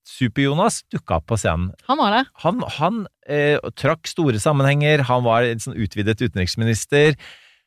[0.06, 1.72] Super-Jonas dukka opp på scenen.
[1.90, 2.22] Han var det.
[2.44, 7.18] Han, han eh, trakk store sammenhenger, han var en sånn utvidet utenriksminister.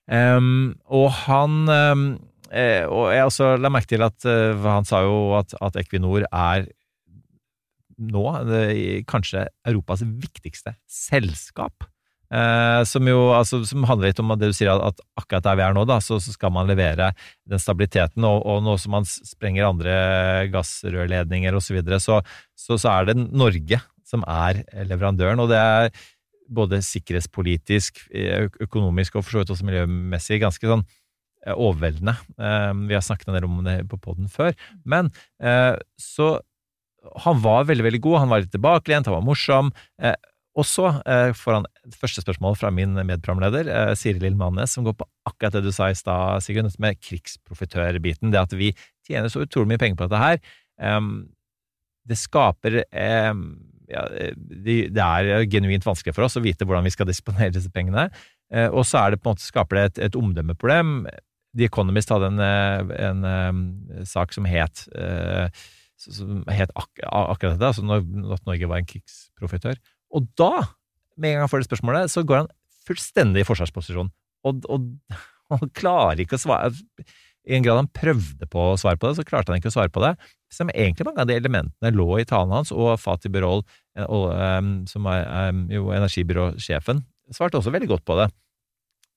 [0.09, 2.05] Um, og han um,
[2.49, 6.25] eh, Og jeg også la merke til at uh, han sa jo at, at Equinor
[6.25, 6.65] er
[7.99, 8.63] nå det,
[9.11, 11.85] kanskje Europas viktigste selskap.
[12.29, 15.65] Eh, som jo altså, som handler litt om det du sier, at akkurat der vi
[15.65, 17.11] er nå, da, så, så skal man levere
[17.49, 18.25] den stabiliteten.
[18.27, 19.95] Og, og nå som man sprenger andre
[20.53, 22.21] gassrørledninger osv., så, videre, så,
[22.57, 25.41] så så er det Norge som er leverandøren.
[25.41, 25.91] Og det er
[26.49, 28.07] både sikkerhetspolitisk,
[28.65, 30.85] økonomisk og for så vidt også miljømessig ganske sånn
[31.45, 32.15] eh, overveldende.
[32.41, 34.55] Eh, vi har snakket en del om det på poden før.
[34.81, 35.11] Men
[35.41, 36.37] eh, så
[37.23, 38.17] han var veldig, veldig god.
[38.23, 39.69] Han var litt tilbakelent, han var morsom.
[40.59, 44.83] Og så eh, får han første spørsmål fra min medprogramleder, eh, Siri Lill Mannes, som
[44.87, 48.33] går på akkurat det du sa i stad, Sigrun, med krigsprofitørbiten.
[48.33, 48.73] Det at vi
[49.07, 50.41] tjener så utrolig mye penger på dette her.
[50.83, 51.01] eh,
[52.09, 53.33] det skaper eh,
[53.89, 54.05] ja,
[54.37, 58.09] det, det, er genuint vanskelig for oss å vite hvordan vi skal disponere disse pengene.
[58.53, 61.03] Uh, og så er det på en måte skaper det et, et omdømmeproblem.
[61.57, 63.61] The Economist hadde en, eh, en, en,
[64.05, 65.49] sak som het, uh,
[65.99, 67.85] som het ak akkurat dette, altså
[68.37, 69.79] at Norge var en krigsprofitør.
[70.15, 70.51] Og da,
[71.19, 72.51] med en gang han får det spørsmålet, så går han
[72.87, 74.11] fullstendig i forsvarsposisjon.
[74.47, 74.87] Og, og,
[75.53, 76.69] han klarer ikke å svare
[77.49, 79.77] I en grad han prøvde på å svare på det, så klarte han ikke å
[79.77, 80.13] svare på det.
[80.53, 83.63] Som egentlig mange av de elementene lå i talen hans, og Fatih Birol,
[83.97, 87.03] eh, som er jo energibyråsjefen,
[87.33, 88.29] svarte også veldig godt på det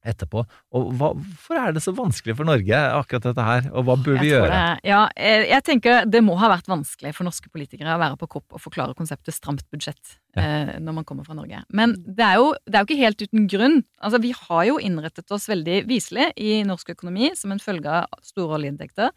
[0.05, 0.43] etterpå.
[0.75, 4.21] Og hva, hvorfor er det så vanskelig for Norge, akkurat dette her, og hva burde
[4.21, 4.49] vi gjøre?
[4.51, 8.19] det- Ja, jeg, jeg tenker det må ha vært vanskelig for norske politikere å være
[8.19, 11.63] på kopp og forklare konseptet stramt budsjett eh, når man kommer fra Norge.
[11.71, 13.79] Men det er, jo, det er jo ikke helt uten grunn.
[14.03, 18.07] Altså, vi har jo innrettet oss veldig viselig i norsk økonomi som en følge av
[18.27, 19.11] store oljeinntekter.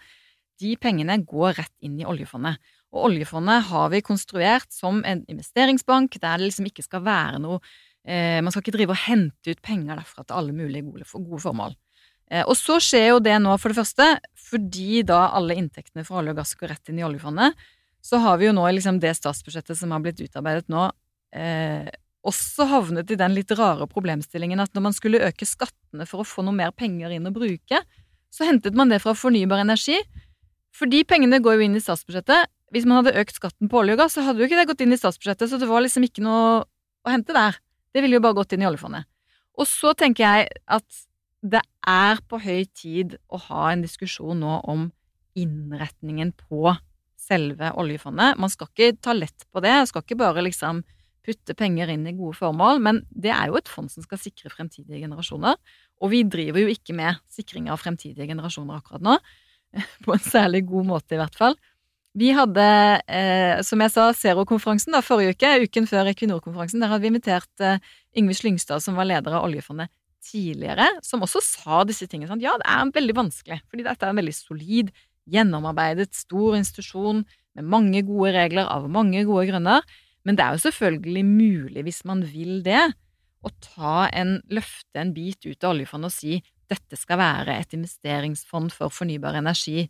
[0.62, 2.62] De pengene går rett inn i oljefondet.
[2.96, 7.60] Og oljefondet har vi konstruert som en investeringsbank der det liksom ikke skal være noe
[8.08, 11.41] eh, Man skal ikke drive og hente ut penger derfra til alle mulige gode, gode
[11.43, 11.76] formål.
[12.32, 14.08] Eh, og så skjer jo det nå, for det første,
[14.47, 17.53] fordi da alle inntektene fra olje og gass går rett inn i oljefondet,
[18.06, 20.89] så har vi jo nå liksom det statsbudsjettet som har blitt utarbeidet nå,
[21.34, 21.89] eh,
[22.26, 26.28] også havnet i den litt rare problemstillingen at når man skulle øke skattene for å
[26.28, 27.82] få noe mer penger inn å bruke,
[28.34, 29.99] så hentet man det fra fornybar energi.
[30.76, 32.49] For de pengene går jo inn i statsbudsjettet.
[32.74, 34.82] Hvis man hadde økt skatten på olje og gass, så hadde jo ikke det gått
[34.84, 37.62] inn i statsbudsjettet, så det var liksom ikke noe å hente der.
[37.96, 39.08] Det ville jo bare gått inn i oljefondet.
[39.56, 41.04] Og så tenker jeg at
[41.46, 44.89] det er på høy tid å ha en diskusjon nå om
[45.39, 46.74] innretningen på
[47.20, 48.36] selve oljefondet.
[48.41, 50.84] Man skal ikke ta lett på det, man skal ikke bare liksom
[51.26, 54.52] putte penger inn i gode formål, men det er jo et fond som skal sikre
[54.54, 55.58] fremtidige generasjoner.
[56.04, 59.16] Og vi driver jo ikke med sikring av fremtidige generasjoner akkurat nå,
[60.06, 61.58] på en særlig god måte i hvert fall.
[62.16, 62.66] Vi hadde,
[63.11, 66.80] eh, som jeg sa, Zero-konferansen forrige uke, uken før Equinor-konferansen.
[66.80, 67.82] Der hadde vi invitert eh,
[68.16, 69.91] Yngve Slyngstad, som var leder av oljefondet
[70.24, 72.32] tidligere, som også sa disse tingene.
[72.32, 74.93] Sånn, ja, det er veldig vanskelig, fordi dette er en veldig solid,
[75.30, 77.26] gjennomarbeidet, stor institusjon
[77.57, 79.84] med mange gode regler av mange gode grunner.
[80.26, 82.88] Men det er jo selvfølgelig mulig, hvis man vil det,
[83.45, 86.39] å ta en, løfte en bit ut av oljefondet og si
[86.72, 89.84] dette skal være et investeringsfond for fornybar energi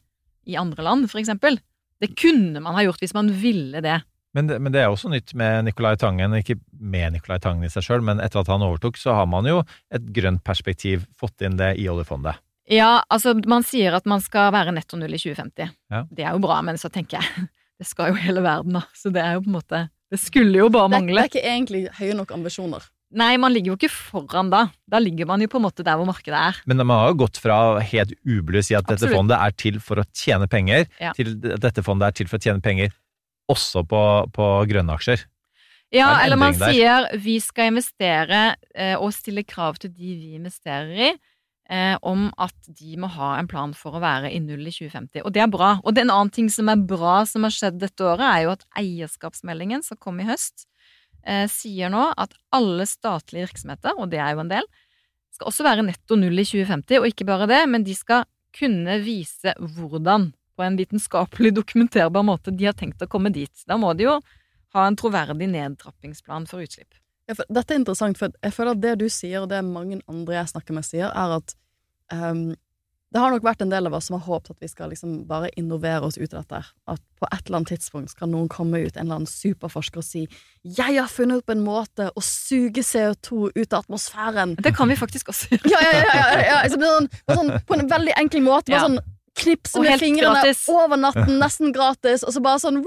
[0.50, 1.62] i andre land, for eksempel.
[2.02, 4.02] Det kunne man ha gjort hvis man ville det.
[4.36, 7.72] Men det, men det er også nytt med Nicolai Tangen, ikke med Nicolai Tangen i
[7.72, 9.62] seg sjøl, men etter at han overtok, så har man jo
[9.96, 12.42] et grønt perspektiv fått inn det i oljefondet.
[12.68, 15.72] Ja, altså man sier at man skal være netto null i 2050.
[15.94, 16.02] Ja.
[16.10, 17.48] Det er jo bra, men så tenker jeg
[17.80, 18.84] det skal jo hele verden, da.
[18.98, 21.46] Så det er jo på en måte Det skulle jo bare Det, det er ikke
[21.46, 22.84] egentlig høye nok ambisjoner.
[23.16, 24.66] Nei, man ligger jo ikke foran da.
[24.92, 26.58] Da ligger man jo på en måte der hvor markedet er.
[26.68, 29.80] Men man har jo gått fra helt ublu å si at dette fondet er til
[29.84, 31.14] for å tjene penger, Ja.
[31.16, 32.92] til at dette fondet er til for å tjene penger
[33.52, 34.02] også på,
[34.36, 35.24] på grønne aksjer.
[35.94, 36.74] Ja, er eller man der.
[36.74, 41.12] sier vi skal investere eh, og stille krav til de vi investerer i,
[41.70, 45.22] eh, om at de må ha en plan for å være i null i 2050.
[45.24, 45.76] Og det er bra.
[45.86, 48.44] Og det er en annen ting som er bra som har skjedd dette året, er
[48.50, 50.66] jo at eierskapsmeldingen som kom i høst,
[51.28, 54.70] eh, sier nå at alle statlige virksomheter, og det er jo en del,
[55.36, 59.00] skal også være netto null i 2050, og ikke bare det, men de skal kunne
[59.04, 63.66] vise hvordan, på en vitenskapelig dokumenterbar måte, de har tenkt å komme dit.
[63.68, 64.20] Da må de jo
[64.76, 66.96] ha en troverdig nedtrappingsplan for utslipp.
[67.28, 70.00] Ja, for dette er interessant, for jeg føler at det du sier, og det mange
[70.12, 71.56] andre jeg snakker med sier, er at
[72.14, 72.54] ehm,
[73.16, 75.22] det har nok vært en del av oss som har håpet at vi skal liksom
[75.30, 76.60] bare innovere oss ut av dette.
[76.92, 80.04] At på et eller annet tidspunkt skal noen komme ut, en eller annen superforsker, og
[80.04, 80.28] si
[80.66, 84.58] 'Jeg har funnet opp en måte å suge CO2 ut av atmosfæren'.
[84.60, 85.72] Det kan vi faktisk også gjøre.
[85.72, 88.72] Ja, ja, ja, ja, ja, sånn, sånn, på en veldig enkel måte.
[88.72, 89.00] Bare sånn
[89.36, 90.68] knipse med fingrene gratis.
[90.68, 92.84] over natten, nesten gratis, og så bare sånn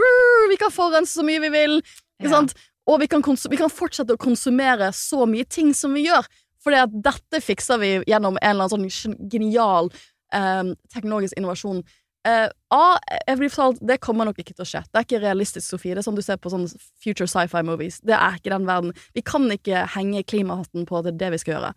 [0.50, 1.80] Vi kan forurense så mye vi vil.
[2.20, 2.54] Ikke sant?
[2.86, 6.24] Og vi kan, vi kan fortsette å konsumere så mye ting som vi gjør.
[6.64, 9.90] Fordi at dette fikser vi gjennom en eller annen sånn genial
[10.34, 11.82] eh, teknologisk innovasjon.
[12.28, 14.82] Eh, A, jeg blir fortalt, det kommer nok ikke til å skje.
[14.88, 15.94] Det er ikke realistisk, Sofie.
[15.94, 16.70] Det er sånn du ser på sånne
[17.00, 18.00] future sci-fi movies.
[18.04, 18.96] Det er ikke den verden.
[19.16, 21.72] Vi kan ikke henge klimahatten på at det er det vi skal gjøre.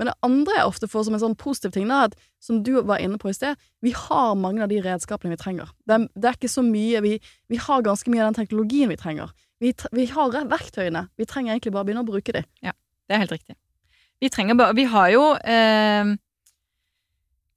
[0.00, 2.72] Men det andre jeg ofte får som en sånn positiv ting, da, at, som du
[2.88, 5.74] var inne på i sted, vi har mange av de redskapene vi trenger.
[5.84, 7.18] Det er, det er ikke så mye vi,
[7.52, 9.34] vi har ganske mye av den teknologien vi trenger.
[9.60, 11.04] Vi, vi har verktøyene.
[11.20, 12.48] Vi trenger egentlig bare begynne å bruke dem.
[12.64, 12.72] Ja,
[13.10, 13.58] Det er helt riktig.
[14.20, 16.16] Vi trenger bare Vi har jo eh,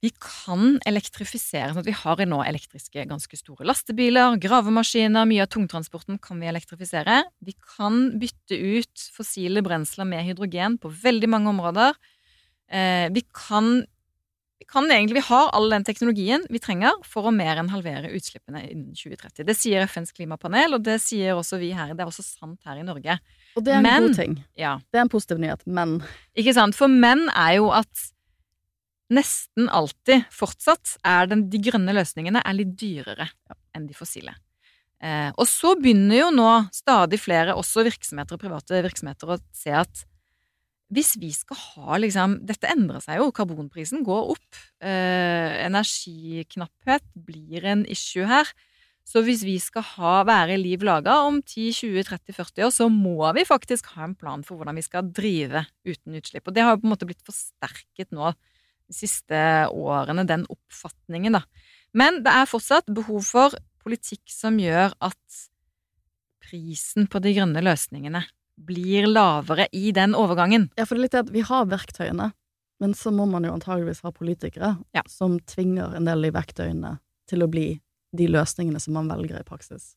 [0.04, 1.70] Vi kan elektrifisere.
[1.72, 6.50] sånn at Vi har nå elektriske ganske store lastebiler, gravemaskiner, mye av tungtransporten kan vi
[6.50, 7.22] elektrifisere.
[7.40, 11.96] Vi kan bytte ut fossile brensler med hydrogen på veldig mange områder.
[12.68, 13.84] Eh, vi kan
[14.64, 18.08] vi kan egentlig, vi har all den teknologien vi trenger for å mer enn halvere
[18.16, 19.44] utslippene innen 2030.
[19.44, 21.92] Det sier FNs klimapanel, og det sier også vi her.
[21.92, 23.18] Det er også sant her i Norge.
[23.58, 24.44] Og det er en Men- god ting.
[24.56, 26.02] Ja, Det er en positiv nyhet, men
[26.36, 26.74] ikke sant?
[26.74, 28.10] For menn er jo at
[29.12, 33.28] nesten alltid fortsatt er den, de grønne løsningene litt dyrere
[33.76, 34.34] enn de fossile.
[35.04, 39.74] Eh, og så begynner jo nå stadig flere, også virksomheter og private virksomheter, å se
[39.76, 40.04] at
[40.94, 44.60] hvis vi skal ha liksom Dette endrer seg jo, karbonprisen går opp.
[44.84, 48.48] Eh, energiknapphet blir en issue her.
[49.04, 53.90] Så hvis vi skal ha, være liv laga om 10-20-30-40 år, så må vi faktisk
[53.96, 56.46] ha en plan for hvordan vi skal drive uten utslipp.
[56.48, 58.32] Og det har jo på en måte blitt forsterket nå
[58.88, 59.38] de siste
[59.72, 61.44] årene, den oppfatningen, da.
[61.94, 63.54] Men det er fortsatt behov for
[63.84, 65.40] politikk som gjør at
[66.44, 68.24] prisen på de grønne løsningene
[68.64, 70.68] blir lavere i den overgangen.
[70.78, 72.30] Ja, for det er litt det at vi har verktøyene,
[72.82, 75.02] men så må man jo antageligvis ha politikere Ja.
[75.08, 76.98] som tvinger en del av de verktøyene
[77.30, 77.80] til å bli
[78.14, 79.94] de løsningene som man velger i praksis.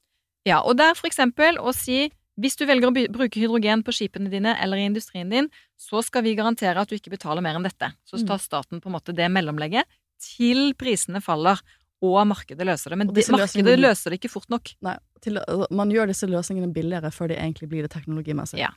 [0.47, 2.07] Ja, og det er for eksempel å si
[2.37, 6.23] hvis du velger å bruke hydrogen på skipene dine eller i industrien din, så skal
[6.25, 7.91] vi garantere at du ikke betaler mer enn dette.
[8.05, 8.27] Så Mm.
[8.27, 9.85] tar staten på en måte det mellomlegget
[10.21, 11.59] til prisene faller
[12.05, 12.97] og markedet løser det.
[13.01, 14.69] Men de, markedet løser det ikke fort nok.
[14.85, 18.59] Nei, til, altså, man gjør disse løsningene billigere før de egentlig blir det teknologimessig.
[18.61, 18.69] Ja.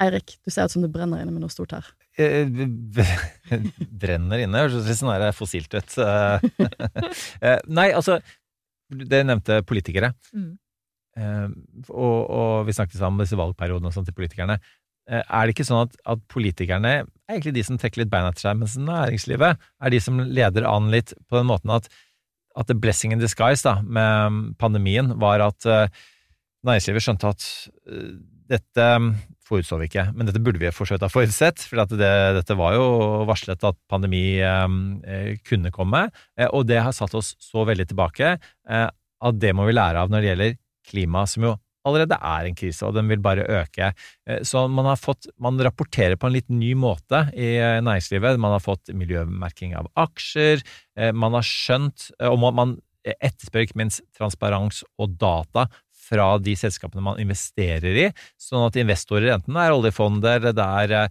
[0.00, 1.84] Eirik, du ser ut som det brenner inne med noe stort her.
[2.16, 2.48] Eh,
[4.00, 5.96] Brenner inne, høres litt sånn fossilt ut.
[7.40, 8.20] Eh, Nei, altså
[8.90, 10.14] Det nevnte politikere.
[10.32, 10.56] Mm.
[11.18, 11.48] Eh,
[11.90, 14.60] og, og vi snakket sammen om disse valgperiodene og sånn til politikerne.
[15.10, 18.30] Eh, Er det ikke sånn at, at politikerne er egentlig de som trekker litt beina
[18.30, 21.90] etter seg, mens næringslivet er de som leder an litt på den måten at,
[22.58, 25.86] at the blessing in disguise da, med pandemien var at uh,
[26.66, 27.44] næringslivet skjønte at
[27.86, 28.16] uh,
[28.50, 28.86] dette
[29.46, 32.74] forutså vi ikke, men dette burde vi forsøkt å ha forutsett, for det, dette var
[32.74, 32.88] jo
[33.26, 36.04] varslet at pandemi eh, kunne komme,
[36.50, 38.32] og det har satt oss så veldig tilbake
[38.66, 40.54] at det må vi lære av når det gjelder
[40.90, 41.56] klima, som jo
[41.88, 43.92] allerede er en krise, og den vil bare øke.
[44.28, 48.40] Eh, Så man har fått, man rapporterer på en litt ny måte i eh, næringslivet.
[48.40, 50.62] Man har fått miljømerking av aksjer,
[50.96, 55.62] eh, man har skjønt, og man- etterspør ikke minst transparens og data
[56.10, 61.08] fra de selskapene man investerer i, sånn at investorer, enten det er oljefonder, det er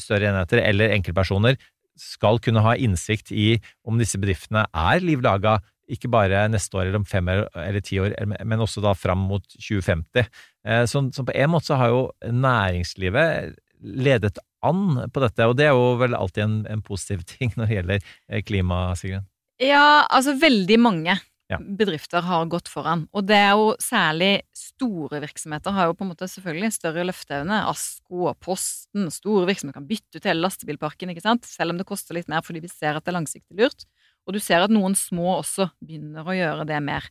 [0.00, 1.58] større enheter eller enkeltpersoner,
[2.00, 5.58] skal kunne ha innsikt i om disse bedriftene er liv laga,
[5.90, 8.14] ikke bare neste år eller om fem eller, ti år,
[8.46, 10.26] men også da fram mot 2050.
[10.66, 15.56] Eh, Så, så på en måte så har jo næringslivet ledet an på dette, og
[15.56, 19.26] det er jo vel alltid en, en positiv ting når det gjelder eh, klima, Sigrun.
[19.60, 21.18] Ja, altså veldig mange
[21.50, 21.56] Ja.
[21.58, 23.08] bedrifter har gått foran.
[23.12, 27.56] Og det er jo særlig store virksomheter har jo på en måte selvfølgelig større løfteevne.
[27.66, 31.48] Asko og Posten, store virksomheter kan bytte ut hele lastebilparken, ikke sant?
[31.50, 33.82] selv om det koster litt mer fordi vi ser at det er langsiktig lurt.
[34.28, 37.06] Og du ser at noen små også begynner å gjøre det mer.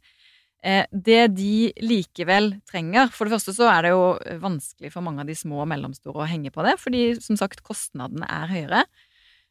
[0.63, 4.01] Eh, det de likevel trenger For det første så er det jo
[4.41, 7.63] vanskelig for mange av de små og mellomstore å henge på det, fordi som sagt
[7.63, 8.81] kostnadene er høyere.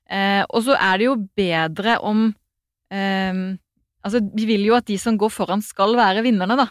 [0.08, 2.28] Eh, og så er det jo bedre om
[2.92, 3.40] eh,
[4.08, 6.68] Altså, vi vil jo at de som går foran, skal være vinnerne, da.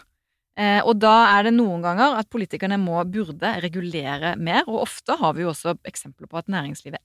[0.58, 5.14] Eh, og da er det noen ganger at politikerne må, burde regulere mer, og ofte
[5.20, 6.98] har vi jo også eksempler på at næringslivet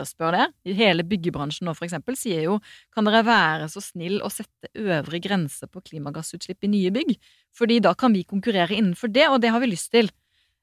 [0.00, 0.46] etterspør det.
[0.78, 2.56] Hele byggebransjen nå, for eksempel, sier jo
[2.94, 7.14] kan dere være så snill å sette øvre grense på klimagassutslipp i nye bygg?
[7.56, 10.10] Fordi da kan vi konkurrere innenfor det, og det har vi lyst til.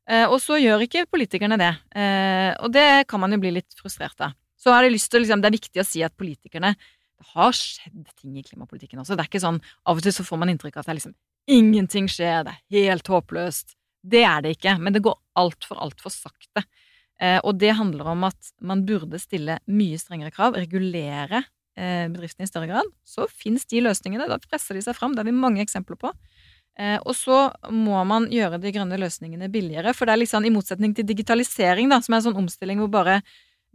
[0.09, 3.75] Eh, og så gjør ikke politikerne det, eh, og det kan man jo bli litt
[3.77, 4.38] frustrert av.
[4.57, 6.73] Så har jeg lyst til, liksom, det er viktig å si at politikerne
[7.17, 9.15] det har skjedd ting i klimapolitikken også.
[9.17, 9.57] Det er ikke sånn
[9.89, 11.15] Av og til så får man inntrykk av at det er liksom
[11.47, 13.73] ingenting skjer, det er helt håpløst.
[14.07, 16.63] Det er det ikke, men det går altfor, altfor sakte.
[17.22, 21.41] Eh, og det handler om at man burde stille mye strengere krav, regulere
[21.78, 22.91] eh, bedriftene i større grad.
[23.07, 25.15] Så fins de løsningene, da presser de seg fram.
[25.15, 26.13] Det har vi mange eksempler på.
[26.78, 30.53] Eh, og så må man gjøre de grønne løsningene billigere, for det er sånn i
[30.53, 33.22] motsetning til digitalisering, da, som er en sånn omstilling hvor bare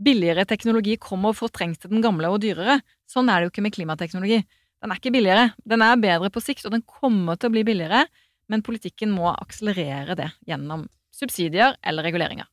[0.03, 2.79] billigere teknologi kommer og fortrengte den gamle og dyrere.
[3.11, 4.43] Sånn er det jo ikke med klimateknologi.
[4.83, 5.51] Den er ikke billigere.
[5.69, 8.07] Den er bedre på sikt, og den kommer til å bli billigere,
[8.51, 12.52] men politikken må akselerere det gjennom subsidier eller reguleringer.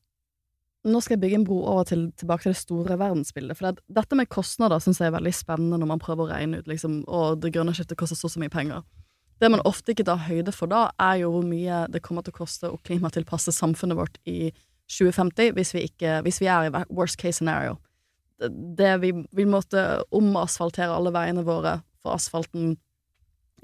[0.87, 3.57] Nå skal jeg bygge en bro over til, tilbake til det store verdensbildet.
[3.57, 6.61] For det, dette med kostnader syns jeg er veldig spennende når man prøver å regne
[6.61, 8.85] ut liksom, og det grønne skiftet koster så og så mye penger.
[9.39, 12.35] Det man ofte ikke tar høyde for da, er jo hvor mye det kommer til
[12.35, 14.53] å koste å klimatilpasse samfunnet vårt i
[14.89, 17.77] 2050 hvis vi, ikke, hvis vi er i worst case scenario.
[18.39, 18.49] Det,
[18.79, 22.77] det vi vil måtte omasfaltere alle veiene våre, for asfalten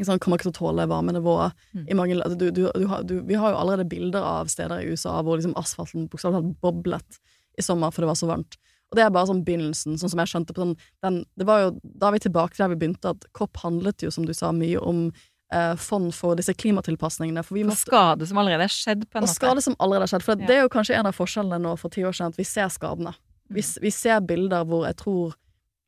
[0.03, 1.53] sant, kommer ikke til å tåle varmenivået.
[1.73, 1.85] Mm.
[1.87, 5.21] I mange, du, du, du, du, vi har jo allerede bilder av steder i USA
[5.23, 7.19] hvor liksom asfalten bokstavelig talt boblet
[7.57, 8.57] i sommer for det var så varmt.
[8.91, 11.61] Og det er bare sånn begynnelsen, sånn som jeg skjønte på sånn den, Det var
[11.63, 14.33] jo Da er vi tilbake til der vi begynte, at COP handlet jo, som du
[14.33, 15.07] sa, mye om
[15.53, 17.43] eh, fond for disse klimatilpasningene.
[17.43, 19.35] For vi For måtte skade som allerede er skjedd, på en og måte.
[19.39, 20.23] skade som allerede har skjedd.
[20.27, 20.45] For Ja.
[20.47, 22.69] det er jo kanskje en av forskjellene nå for ti år siden, at vi ser
[22.69, 23.15] skadene.
[23.49, 25.33] Vi, vi ser bilder hvor jeg tror,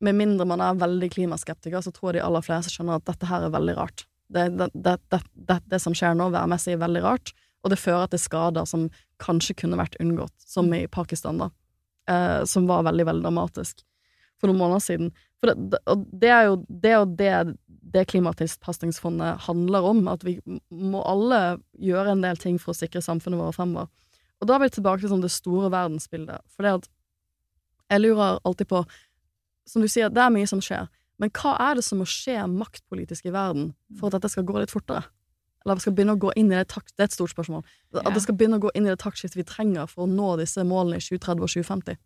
[0.04, 3.28] med mindre man er veldig klimaskeptiker, så tror jeg de aller fleste skjønner at dette
[3.28, 4.06] her er veldig rart.
[4.28, 7.32] Det, det, det, det, som skjer nå, værmessig er veldig rart,
[7.64, 8.86] og det fører til skader som
[9.22, 11.50] kanskje kunne vært unngått, som i Pakistan, da.
[12.08, 13.84] Eh, som var veldig, veldig dramatisk.
[14.38, 15.08] for noen måneder siden.
[15.42, 20.36] Og det er jo det, og det, det Klimatilpasningsfondet handler om, at vi
[20.70, 23.90] må alle gjøre en del ting for å sikre samfunnet vårt fremover.
[24.38, 26.44] Og da er vi tilbake til sånn det store verdensbildet.
[26.54, 26.88] For det at
[27.88, 28.84] jeg lurer alltid på
[29.68, 30.88] Som du sier, det er mye som skjer.
[31.20, 34.58] Men hva er det som må skje maktpolitisk i verden for at dette skal gå
[34.62, 35.04] litt fortere?
[35.64, 37.34] Eller at vi skal begynne å gå inn i det takt, Det er et stort
[37.34, 37.64] spørsmål.
[37.94, 38.10] At Ja.
[38.14, 40.62] det skal begynne å gå inn i det taktskiftet vi trenger for å nå disse
[40.64, 41.96] målene i 2030 og 2050.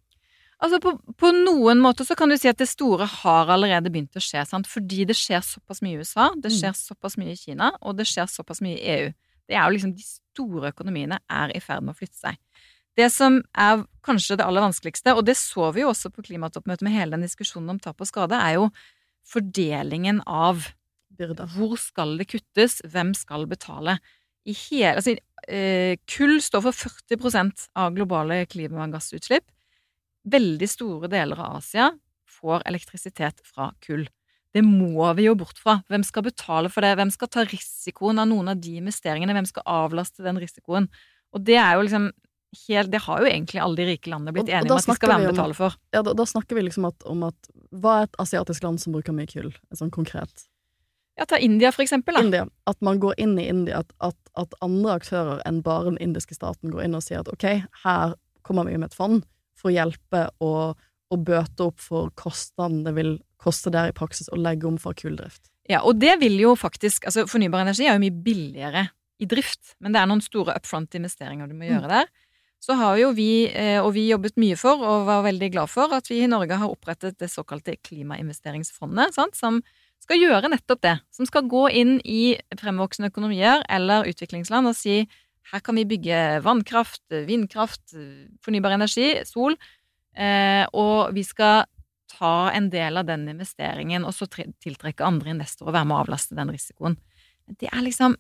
[0.63, 4.15] Altså på, på noen måter så kan du si at det store har allerede begynt
[4.15, 4.67] å skje, sant?
[4.67, 6.59] fordi det skjer såpass mye i USA, det Mm.
[6.59, 9.13] skjer såpass mye i Kina, og det skjer såpass mye i EU.
[9.49, 12.37] Det er jo liksom De store økonomiene er i ferd med å flytte seg.
[12.99, 16.85] Det som er kanskje det aller vanskeligste, og det så vi jo også på klimatoppmøtet
[16.85, 18.69] med hele den diskusjonen om tap og skade, er jo
[19.29, 20.67] fordelingen av
[21.13, 21.47] Byrder.
[21.55, 23.99] hvor skal det kuttes, hvem skal betale.
[24.49, 25.17] I hele, altså,
[25.47, 29.45] eh, kull står for 40% av globale klimagassutslipp.
[30.25, 31.93] Veldig store deler av Asia
[32.27, 34.09] får elektrisitet fra kull.
[34.53, 35.83] Det må vi jo bort fra.
[35.89, 36.97] Hvem skal betale for det?
[36.97, 39.33] Hvem skal ta risikoen av noen av de investeringene?
[39.33, 40.89] Hvem skal avlaste den risikoen?
[41.33, 42.11] Og det er jo liksom
[42.69, 44.87] helt Det har jo egentlig alle de rike landene blitt Og- enige og om at
[44.87, 45.77] de skal være med og betale for.
[45.95, 48.93] Ja, da, da snakker vi liksom at, om at Hva er et asiatisk land som
[48.93, 49.53] bruker mye kull?
[49.75, 50.49] Sånn konkret.
[51.19, 52.15] Ja, ta India, for eksempel.
[52.17, 52.21] Da.
[52.25, 52.47] India.
[52.67, 56.35] At man går inn i India, at, at, at andre aktører enn bare den indiske
[56.37, 59.23] staten går inn og sier at ok, her kommer vi med et fond
[59.57, 60.81] for å hjelpe og,
[61.13, 64.95] og bøte opp for kostnadene det vil koste der i praksis å legge om fra
[64.97, 65.51] kulldrift.
[65.71, 68.89] Ja, og det vil jo faktisk Altså, fornybar energi er jo mye billigere
[69.23, 72.09] i drift, men det er noen store upfront-investeringer du må gjøre der.
[72.63, 75.91] Så har jo vi, eh, og vi jobbet mye for, og var veldig glad for,
[75.95, 79.59] at vi i Norge har opprettet det såkalte Klimainvesteringsfondet, sant, som
[80.03, 80.95] skal gjøre nettopp det.
[81.15, 85.03] Som skal gå inn i fremvoksende økonomier eller utviklingsland og si
[85.51, 87.97] her kan vi bygge vannkraft, vindkraft,
[88.45, 89.57] fornybar energi, sol,
[90.15, 91.67] eh, og vi skal
[92.13, 96.05] ta en del av den investeringen og så tiltrekke andre investorer og være med å
[96.05, 96.97] avlaste den risikoen.
[97.59, 98.15] Det er liksom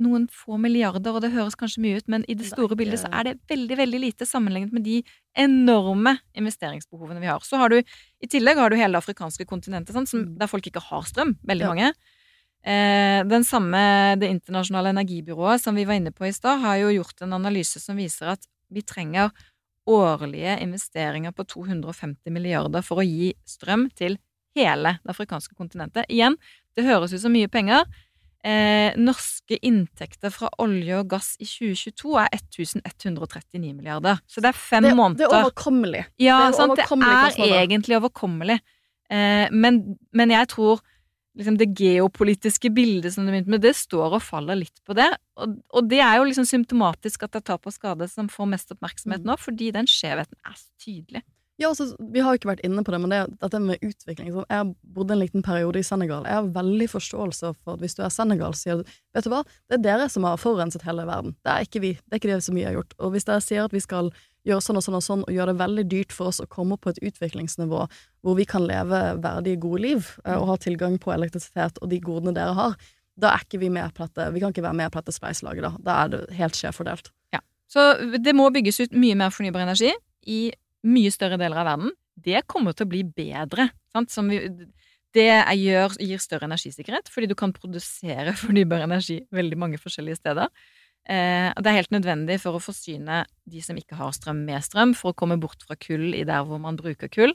[0.00, 3.08] noen få milliarder, og det høres kanskje mye ut, men i det store bildet så
[3.12, 5.02] er det veldig, veldig lite sammenlignet med de
[5.36, 7.40] enorme investeringsbehovene vi har.
[7.42, 7.78] Så har du,
[8.22, 10.38] i tillegg har du hele det afrikanske kontinentet, sant, som, Mm.
[10.38, 11.68] der folk ikke har strøm, veldig Ja.
[11.74, 11.92] mange.
[12.64, 17.02] Eh, den samme, Det internasjonale energibyrået som vi var inne på i stad, har jo
[17.02, 19.30] gjort en analyse som viser at vi trenger
[19.86, 24.18] årlige investeringer på 250 milliarder for å gi strøm til
[24.56, 26.04] hele det afrikanske kontinentet.
[26.10, 26.36] Igjen,
[26.76, 27.84] det høres ut som mye penger.
[28.46, 34.20] Eh, norske inntekter fra olje og gass i 2022 er 1139 milliarder.
[34.30, 35.24] Så det er fem Det, måneder.
[35.24, 36.04] det er overkommelig.
[36.22, 36.76] Ja, Det er sant?
[36.76, 38.60] det er egentlig overkommelig.
[39.10, 40.80] Eh, men, men jeg tror
[41.38, 45.08] liksom det geopolitiske bildet som du begynte med, det står og faller litt på det.
[45.38, 48.48] Og, og det er jo liksom symptomatisk at det er tap og skade som får
[48.54, 49.26] mest oppmerksomhet Mm.
[49.32, 51.22] nå, fordi den skjevheten er så tydelig.
[51.58, 54.46] Ja, altså, Vi har ikke vært inne på det, men det, dette med utvikling sånn,
[54.46, 56.26] Jeg bodde en liten periode i Senegal.
[56.28, 59.42] Jeg har veldig forståelse for at hvis du er Senegal, sier du Vet du hva,
[59.66, 61.34] det er dere som har forurenset hele verden.
[61.42, 61.92] Det er ikke vi.
[61.98, 62.94] Det er ikke det som vi har gjort.
[63.02, 64.12] Og hvis dere sier at vi skal
[64.46, 66.78] gjøre sånn og sånn og sånn, og gjøre det veldig dyrt for oss å komme
[66.78, 67.82] opp på et utviklingsnivå
[68.22, 71.98] hvor vi kan leve verdige, gode liv, eh, og ha tilgang på elektrisitet og de
[72.04, 72.78] godene dere har,
[73.18, 74.30] da er ikke vi med på dette.
[74.30, 75.74] Vi kan ikke være med på dette spleiselaget, da.
[75.82, 77.10] Da er det helt skjevfordelt.
[77.68, 77.84] Så
[78.16, 79.92] det må bygges ut mye mer fornybar energi
[80.28, 80.40] i
[80.88, 81.94] mye større deler av verden.
[82.18, 83.68] Det kommer til å bli bedre.
[83.94, 84.40] Vi,
[85.16, 90.50] det gjør, gir større energisikkerhet, fordi du kan produsere fornybar energi veldig mange forskjellige steder.
[91.08, 94.92] Eh, det er helt nødvendig for å forsyne de som ikke har strøm, med strøm,
[94.98, 97.32] for å komme bort fra kull i der hvor man bruker kull.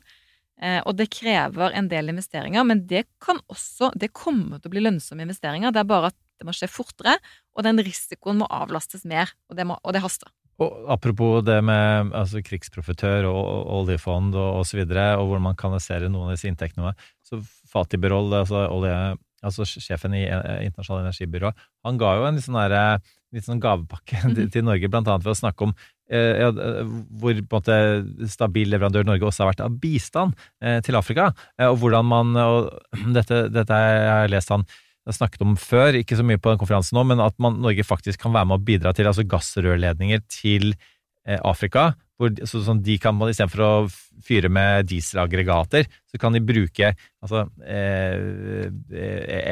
[0.62, 4.76] Eh, og det krever en del investeringer, men det kan også Det kommer til å
[4.76, 5.74] bli lønnsomme investeringer.
[5.74, 7.18] Det er bare at det må skje fortere,
[7.58, 9.34] og den risikoen må avlastes mer.
[9.50, 10.30] Og det, må, og det haster.
[10.62, 15.60] Og apropos det med altså, krigsprofitør og, og oljefond og osv., og, og hvordan man
[15.60, 16.94] kanaliserer noen av disse inntektene
[17.26, 17.42] Så
[17.72, 18.94] Fatih Birol, altså, olje,
[19.42, 21.54] altså sjefen i eh, Internasjonalt energibyrå,
[21.88, 23.02] han ga jo en litt sånn, der,
[23.34, 25.76] litt sånn gavepakke til, til Norge, blant annet ved å snakke om
[26.14, 26.46] eh,
[27.10, 31.32] hvor på en måte stabil leverandør Norge også har vært av bistand eh, til Afrika,
[31.58, 32.72] eh, og hvordan man og
[33.18, 34.68] dette, dette har jeg lest han
[35.08, 37.84] jeg snakket om før, ikke så mye på den konferansen nå, men at man, Norge
[37.84, 41.92] faktisk kan være med å bidra til altså gassrørledninger til eh, Afrika.
[42.20, 43.72] Hvor, så, sånn de kan, Istedenfor å
[44.24, 48.70] fyre med dieselaggregater, så kan de bruke altså, eh,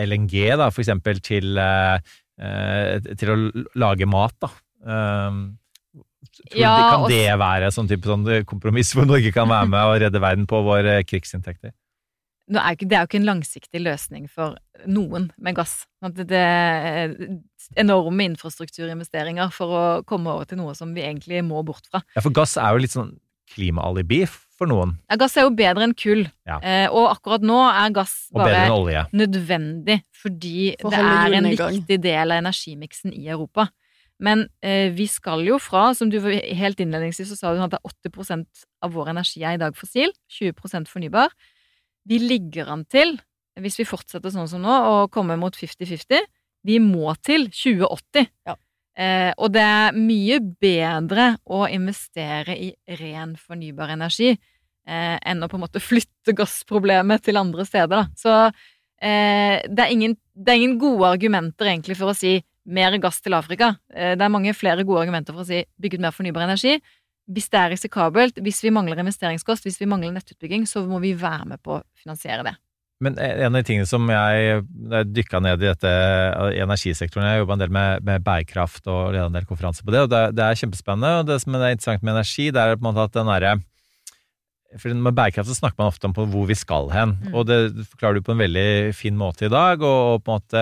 [0.06, 3.40] LNG, da, for eksempel, til, eh, eh, til å
[3.82, 4.38] lage mat.
[4.46, 4.54] da.
[4.82, 5.42] Um,
[6.56, 10.22] Ja, kan det være sånn type sånn kompromiss hvor Norge kan være med og redde
[10.22, 11.74] verden på våre krigsinntekter?
[12.52, 14.58] Nå er ikke, det er jo ikke en langsiktig løsning for
[14.90, 15.86] noen med gass.
[16.04, 17.14] At Det det er
[17.80, 22.04] enorme infrastrukturinvesteringer for å komme over til noe som vi egentlig må bort fra.
[22.16, 23.14] Ja, for gass er jo litt sånn
[23.52, 24.96] klimaalibi for noen.
[25.10, 26.60] Ja, gass er jo bedre enn kull, Ja.
[26.62, 28.68] eh, og akkurat nå er gass bare
[29.12, 33.70] nødvendig fordi For det er en viktig del av energimiksen i Europa.
[34.22, 37.82] Men eh, vi skal jo fra, som du helt innledningsvis så sa du at er
[37.82, 38.46] 80%
[38.86, 41.34] av vår energi er i dag fossil, 20% fornybar.
[42.10, 43.18] Vi ligger an til,
[43.62, 46.28] hvis vi fortsetter sånn som nå, å komme mot 50-50.
[46.68, 48.30] Vi må til 2080.
[48.48, 48.56] Ja.
[49.02, 55.50] Eh, og det er mye bedre å investere i ren fornybar energi eh, enn å
[55.50, 58.04] på en måte flytte gassproblemet til andre steder.
[58.04, 58.06] Da.
[58.20, 58.34] Så
[59.02, 62.40] eh, det, er ingen, det er ingen gode argumenter egentlig for å si
[62.72, 63.76] mer gass til Afrika.
[63.94, 66.78] Eh, det er mange flere gode argumenter for å si bygg ut mer fornybar energi.
[67.32, 71.14] Hvis det er risikabelt, hvis vi mangler investeringskost, hvis vi mangler nettutbygging, så må vi
[71.18, 72.56] være med på å finansiere det.
[73.02, 74.60] Men en av de tingene som jeg,
[74.94, 75.92] jeg dykka ned i dette
[76.54, 79.96] i energisektoren Jeg jobba en del med, med bærekraft og leda en del konferanser på
[79.96, 81.24] det, og det, det er kjempespennende.
[81.24, 83.58] Og det som er interessant med energi, det er på en måte at den derre
[84.80, 87.34] for Med bærekraft så snakker man ofte om på hvor vi skal hen, Mm.
[87.36, 87.58] og det
[87.92, 90.62] forklarer du på en veldig fin måte i dag, og, og på en måte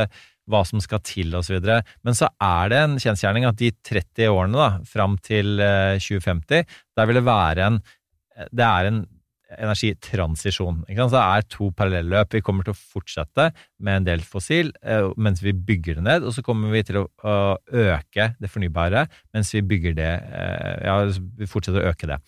[0.49, 1.59] hva som skal til osv.
[1.61, 6.75] Men så er det en kjensgjerning at de 30 årene da, fram til eh, 2050,
[6.97, 7.81] der vil det være en
[8.55, 8.99] Det er en
[9.57, 10.83] energitransisjon.
[10.87, 11.13] Ikke sant?
[11.13, 12.35] Så det er to parallelløp.
[12.37, 13.49] Vi kommer til å fortsette
[13.83, 17.01] med en del fossil eh, mens vi bygger det ned, og så kommer vi til
[17.01, 17.07] å,
[17.69, 22.19] øke det fornybare mens vi bygger det eh, Ja, vi fortsetter å øke det.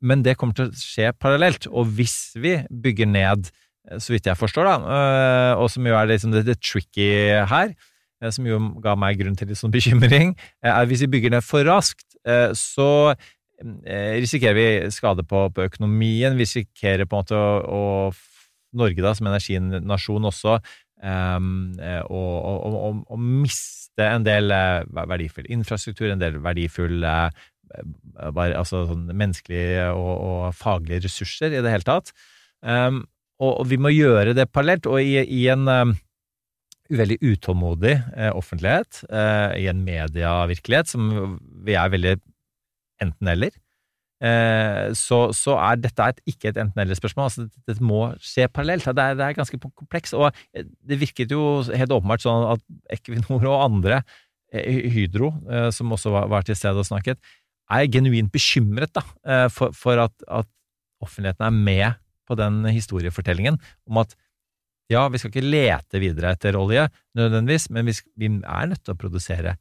[0.00, 3.66] Men det kommer til å skje parallelt, og hvis vi bygger ned, eh,
[3.98, 7.10] så vidt jeg forstår, da, eh, og som jo er liksom det, det tricky
[7.50, 7.74] her,
[8.22, 11.34] eh, som jo ga meg grunn til litt sånn bekymring, er er hvis vi bygger
[11.36, 16.36] ned for raskt, eh, så eh, risikerer vi skade på, på økonomien.
[16.38, 20.60] Vi risikerer på en måte å, å Norge da, som energinasjon også
[21.02, 21.72] um,
[22.06, 22.20] å,
[23.02, 27.48] å, miste en del eh, verdifull infrastruktur, en del verdifull eh,
[28.30, 32.14] bare, altså sånn menneskelige og, og faglige ressurser i det hele tatt.
[32.60, 33.04] Um,
[33.40, 35.94] og, vi må gjøre det parallelt, og i, i en um,
[36.92, 41.10] veldig utålmodig uh, offentlighet, uh, i en medievirkelighet som
[41.64, 42.14] vi er veldig
[43.00, 43.54] enten-eller,
[44.24, 47.30] uh, så, så er dette et, ikke et enten-eller-spørsmål.
[47.30, 48.84] Altså, dette det må skje parallelt.
[48.84, 50.12] Det er, det er ganske kompleks.
[50.18, 52.66] Og det virket jo helt åpenbart sånn at
[52.98, 54.02] Equinor og andre,
[54.50, 55.28] Hydro,
[55.70, 57.20] som også var, var til stede og snakket,
[57.70, 59.04] er genuint bekymret da,
[59.54, 60.48] for, for at, at
[60.98, 62.00] offentligheten er med
[62.30, 63.58] på den historiefortellingen
[63.90, 64.14] om at
[64.90, 68.82] ja, vi skal ikke lete videre etter olje nødvendigvis, men vi, skal, vi er nødt
[68.86, 69.52] til å produsere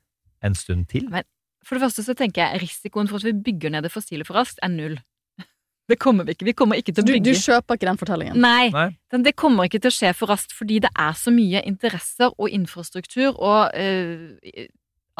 [0.46, 1.06] en stund til.
[1.12, 1.26] Men
[1.66, 4.40] for det første så tenker jeg risikoen for at vi bygger ned det fossile for
[4.40, 4.98] raskt, er null.
[5.90, 6.46] Det kommer vi ikke.
[6.46, 8.42] Vi kommer ikke til å bygge du du kjøper ikke den fortellingen?
[8.42, 8.88] Nei, Nei.
[9.12, 12.30] den- det kommer ikke til å skje for raskt fordi det er så mye interesser
[12.38, 14.68] og infrastruktur og øh,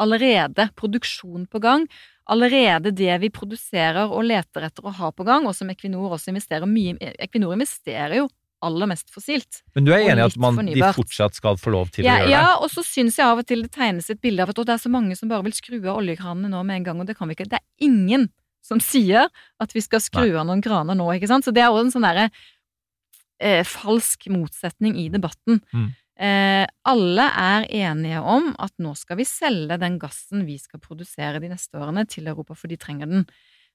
[0.00, 1.86] allerede produksjon på gang.
[2.30, 6.30] Allerede det vi produserer og leter etter å ha på gang, og som Equinor også
[6.30, 6.94] investerer mye.
[7.18, 8.28] Equinor investerer jo
[8.62, 9.62] aller mest fossilt.
[9.74, 12.18] Men du er enig i at man, de fortsatt skal få lov til Ja, å
[12.20, 12.34] gjøre det?
[12.34, 14.74] ja, og så syns jeg av og til det tegnes et bilde av at det
[14.74, 17.16] er så mange som bare vil skru av oljekranene nå med en gang, og det
[17.16, 17.48] kan vi ikke.
[17.48, 18.28] Det er ingen
[18.62, 21.48] som sier at vi skal skru av noen kraner nå, ikke sant.
[21.48, 22.28] Så det er også en sånn derre
[23.40, 25.62] eh, falsk motsetning i debatten.
[25.72, 25.88] Mm.
[26.20, 31.40] Eh, alle er enige om at nå skal vi selge den gassen vi skal produsere
[31.40, 33.24] de neste årene til Europa, for de trenger den.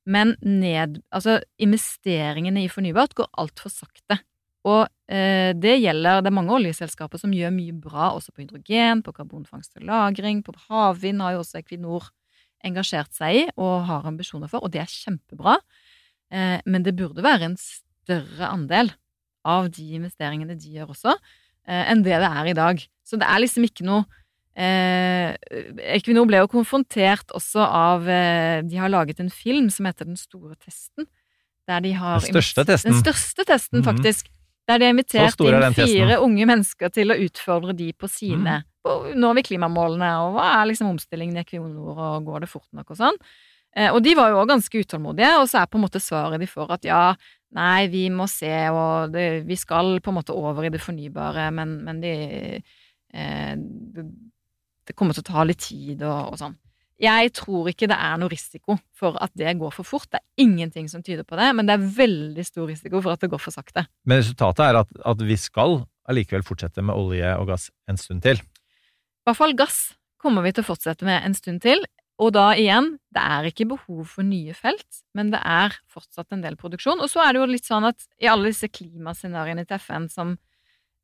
[0.06, 4.20] Men ned, altså, investeringene i fornybart går altfor sakte.
[4.66, 9.02] Og eh, det gjelder Det er mange oljeselskaper som gjør mye bra også på hydrogen,
[9.06, 12.10] på karbonfangst og -lagring, på havvind har jo også Equinor
[12.66, 15.58] engasjert seg i og har ambisjoner for, og det er kjempebra.
[16.32, 18.94] Eh, men det burde være en større andel
[19.46, 21.14] av de investeringene de gjør også,
[21.66, 22.86] enn det det er i dag.
[23.06, 24.06] Så det er liksom ikke noe
[24.58, 25.36] eh,
[25.98, 30.20] Equinor ble jo konfrontert også av eh, De har laget en film som heter Den
[30.20, 31.10] store testen.
[31.70, 32.94] Der de har Den største testen.
[32.94, 34.30] Den største testen, faktisk.
[34.30, 34.32] faktisk.
[34.66, 38.38] Der de har invitert er inn fire unge mennesker til å utfordre de på sine
[38.38, 42.50] sine på, Når vi klimamålene, og hva er liksom omstillingen i Equinor, og går det
[42.50, 43.20] fort nok, og sånn.
[43.76, 46.42] Eh, og de var jo også ganske utålmodige, og så er på en måte svaret
[46.42, 47.02] de får at ja,
[47.56, 51.50] nei, vi må se, og det, vi skal på en måte over i det fornybare,
[51.56, 52.14] men, men de
[52.60, 54.06] eh, det,
[54.86, 56.56] det kommer til å ta litt tid og, og sånn.
[57.02, 60.08] Jeg tror ikke det er noe risiko for at det går for fort.
[60.08, 63.26] Det er ingenting som tyder på det, men det er veldig stor risiko for at
[63.26, 63.84] det går for sakte.
[64.08, 68.24] Men resultatet er at, at vi skal allikevel fortsette med olje og gass en stund
[68.24, 68.40] til.
[68.40, 69.80] I hvert fall gass
[70.22, 71.84] kommer vi til å fortsette med en stund til.
[72.22, 76.44] Og da igjen, det er ikke behov for nye felt, men det er fortsatt en
[76.46, 77.02] del produksjon.
[77.04, 80.38] Og så er det jo litt sånn at i alle disse klimascenarioene til FN som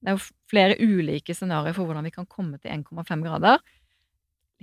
[0.01, 3.59] Det er jo flere ulike scenarioer for hvordan vi kan komme til 1,5 grader.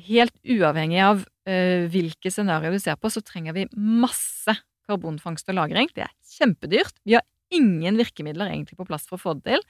[0.09, 4.51] Helt uavhengig av uh, hvilke scenarioer du ser på, så trenger vi masse
[4.89, 5.93] karbonfangst og -lagring.
[5.95, 6.99] Det er kjempedyrt.
[7.07, 7.23] Vi har
[7.55, 9.63] ingen virkemidler egentlig på plass for å få det til.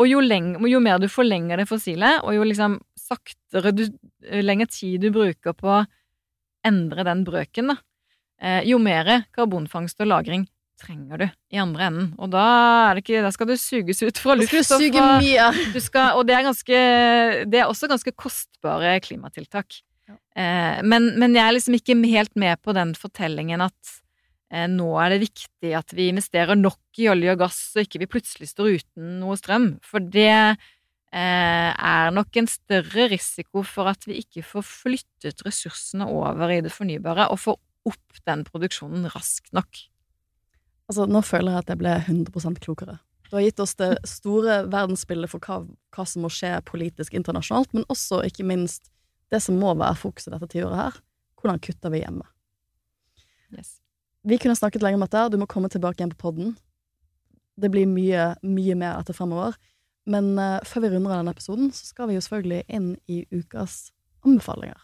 [0.00, 3.84] Og jo, leng- jo mer du forlenger det fossile, og jo liksom saktere du
[4.40, 5.82] lenger tid du bruker på
[6.66, 7.78] endre den brøken, da,
[8.42, 10.46] eh, jo mer karbonfangst og -lagring
[10.82, 12.10] trenger du i andre enden.
[12.18, 12.42] Og da,
[12.88, 14.50] er det ikke, da skal du suges ut fra luft.
[14.50, 15.48] du skal suge mye.
[15.74, 16.82] du skal, og det er, ganske,
[17.52, 19.80] det er også ganske kostbare klimatiltak.
[20.10, 23.94] Eh, men, men jeg er liksom ikke helt med på den fortellingen at
[24.52, 28.02] eh, nå er det viktig at vi investerer nok i olje og gass, og ikke
[28.02, 29.74] vi plutselig står uten noe strøm.
[29.86, 30.56] For det
[31.12, 36.72] er nok en større risiko for at vi ikke får flyttet ressursene over i det
[36.72, 37.58] fornybare, og får
[37.88, 39.82] opp den produksjonen raskt nok.
[40.88, 42.98] Altså, nå føler jeg at jeg ble 100% klokere.
[43.30, 45.62] Du har gitt oss det store verdensbildet for hva,
[45.96, 48.90] hva som må skje politisk internasjonalt, men også, ikke minst,
[49.32, 50.98] det som må være fokuset dette tiåret her.
[51.40, 52.26] Hvordan kutter vi hjemme?
[53.56, 53.78] Yes.
[54.28, 56.52] Vi kunne snakket lenge om dette, du må komme tilbake igjen på podden.
[57.56, 59.56] Det blir mye, mye mer etter fremover.
[60.04, 63.22] Men eh, før vi runder av denne episoden, så skal vi jo selvfølgelig inn i
[63.30, 63.92] ukas
[64.26, 64.80] anbefalinger.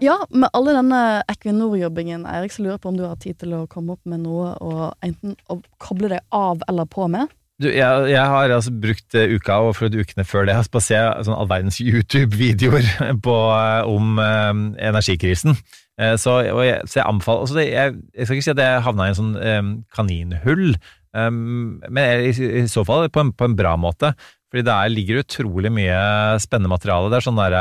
[0.00, 3.52] Ja, med alle denne Equinor-jobbingen, Eirik, så lurer jeg på om du har tid til
[3.52, 7.28] å komme opp med noe og enten å koble deg av eller på med?
[7.60, 10.84] Du, jeg, jeg har altså brukt eh, uka og for ukene før det på å
[10.84, 10.96] se
[11.26, 15.58] sånn all verdens YouTube-videoer eh, om eh, energikrisen.
[16.00, 18.86] Eh, så, jeg, så jeg anbefaler altså det, jeg, jeg skal ikke si at jeg
[18.86, 19.60] havna i en sånn eh,
[19.92, 24.14] kaninhull, eh, men i, i så fall på en, på en bra måte.
[24.50, 26.00] Fordi der ligger utrolig mye
[26.42, 27.12] spennende materiale.
[27.12, 27.58] Det er sånn der,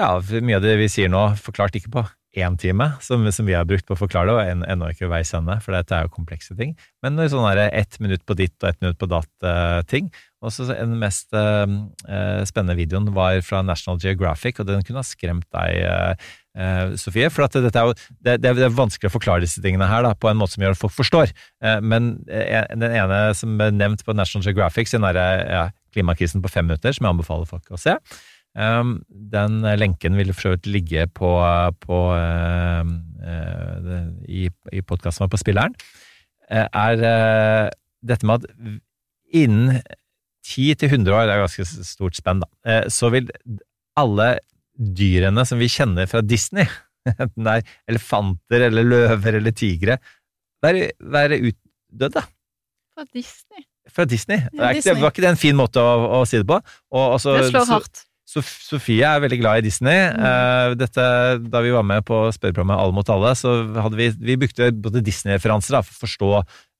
[0.00, 3.56] ja, mye av det vi sier nå, forklart ikke på én time, som, som vi
[3.56, 6.06] har brukt på å forklare det, og en, ennå ikke veis ende, for dette er
[6.06, 6.74] jo komplekse ting.
[7.04, 10.12] Men sånn der ett minutt på ditt og ett minutt på datt-ting.
[10.44, 11.64] og så den mest uh,
[12.08, 16.94] eh, spennende videoen var fra National Geographic, og den kunne ha skremt deg, uh, eh,
[17.00, 17.30] Sofie.
[17.32, 20.04] For at dette er jo, det, det, er, er vanskelig å forklare disse tingene her
[20.06, 21.34] da, på en måte som gjør at folk forstår.
[21.64, 26.44] Eh, men eh, den ene som er nevnt på National Geographic, sin derre ja, klimakrisen
[26.44, 27.96] på fem minutter, som jeg anbefaler folk å se.
[28.54, 31.26] Um, den lenken vil for så vidt ligge på,
[31.82, 35.74] på uh, uh, i, i podkasten vår på Spilleren.
[36.46, 37.68] Uh, er uh,
[38.06, 39.80] dette med at innen
[40.46, 43.30] 10 til 100 år, det er ganske stort spenn, da, så vil
[43.98, 44.26] alle
[44.76, 46.66] dyrene som vi kjenner fra Disney,
[47.10, 49.96] enten det er elefanter eller løver eller tigre,
[50.62, 52.22] være, være utdødde
[52.94, 53.64] Fra Disney.
[53.90, 54.38] fra Disney.
[54.52, 55.00] Ja, Det Disney.
[55.02, 56.60] var ikke det en fin måte å, å si det på?
[56.94, 58.04] Og, også- Det slår hardt.
[58.34, 60.08] Sof Sofie er veldig glad i Disney.
[60.10, 61.08] Eh, dette,
[61.46, 65.04] da vi var med på spørreprogrammet Alle mot alle, så hadde vi, vi brukte både
[65.06, 66.30] Disney-referanser for å forstå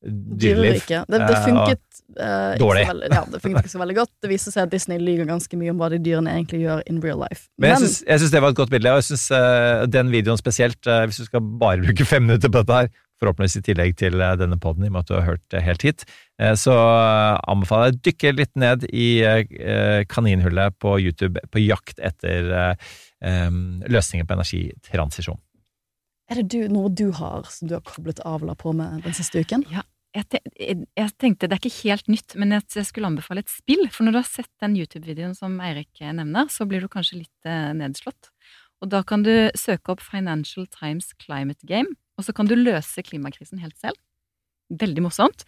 [0.04, 0.82] dyreliv.
[0.86, 1.80] Det, det Eh, funket
[2.20, 4.12] uh, ikke veldig, ja, det funket ikke så veldig godt.
[4.22, 7.00] Det viser seg at Disney lyver ganske mye om hva de dyrene egentlig gjør in
[7.04, 7.48] real life.
[7.60, 10.40] Men syns, jeg syns det var et godt bilde, og jeg synes, uh, den videoen
[10.40, 12.92] spesielt, uh, hvis du skal bare bruke fem minutter på dette her,
[13.24, 15.62] forhåpentligvis i tillegg til eh, denne poden, i og med at du har hørt det
[15.64, 16.04] helt hit,
[16.40, 19.08] eh, så eh, anbefaler jeg å dykke litt ned i
[20.10, 22.76] kaninhullet på YouTube på jakt etter
[23.90, 25.40] løsninger på energitransisjon.
[26.30, 29.16] Er det du, noe du har som du har koblet av eller på med den
[29.16, 29.64] siste uken?
[29.72, 29.84] Ja,
[30.16, 33.52] jeg, te jeg jeg tenkte det er ikke helt nytt, men jeg, skulle anbefale et
[33.52, 33.86] spill.
[33.92, 37.50] For når du har sett den YouTube-videoen som Eirik nevner, så blir du kanskje litt
[37.76, 38.32] nedslått.
[38.84, 43.02] Og da kan du søke opp Financial Times Climate Game, og så kan du løse
[43.06, 43.98] klimakrisen helt selv.
[44.70, 45.44] Veldig morsomt.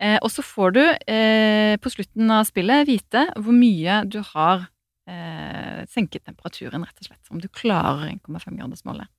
[0.00, 4.68] Eh, og så får du eh, på slutten av spillet vite hvor mye du har
[5.10, 7.32] eh, senket temperaturen, rett og slett.
[7.32, 9.10] Om du klarer 1,5-gradersmålet.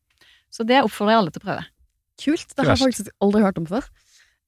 [0.51, 1.67] Så det oppfordrer jeg alle til å prøve.
[2.21, 2.55] Kult.
[2.55, 3.85] Det har jeg faktisk aldri hørt om før.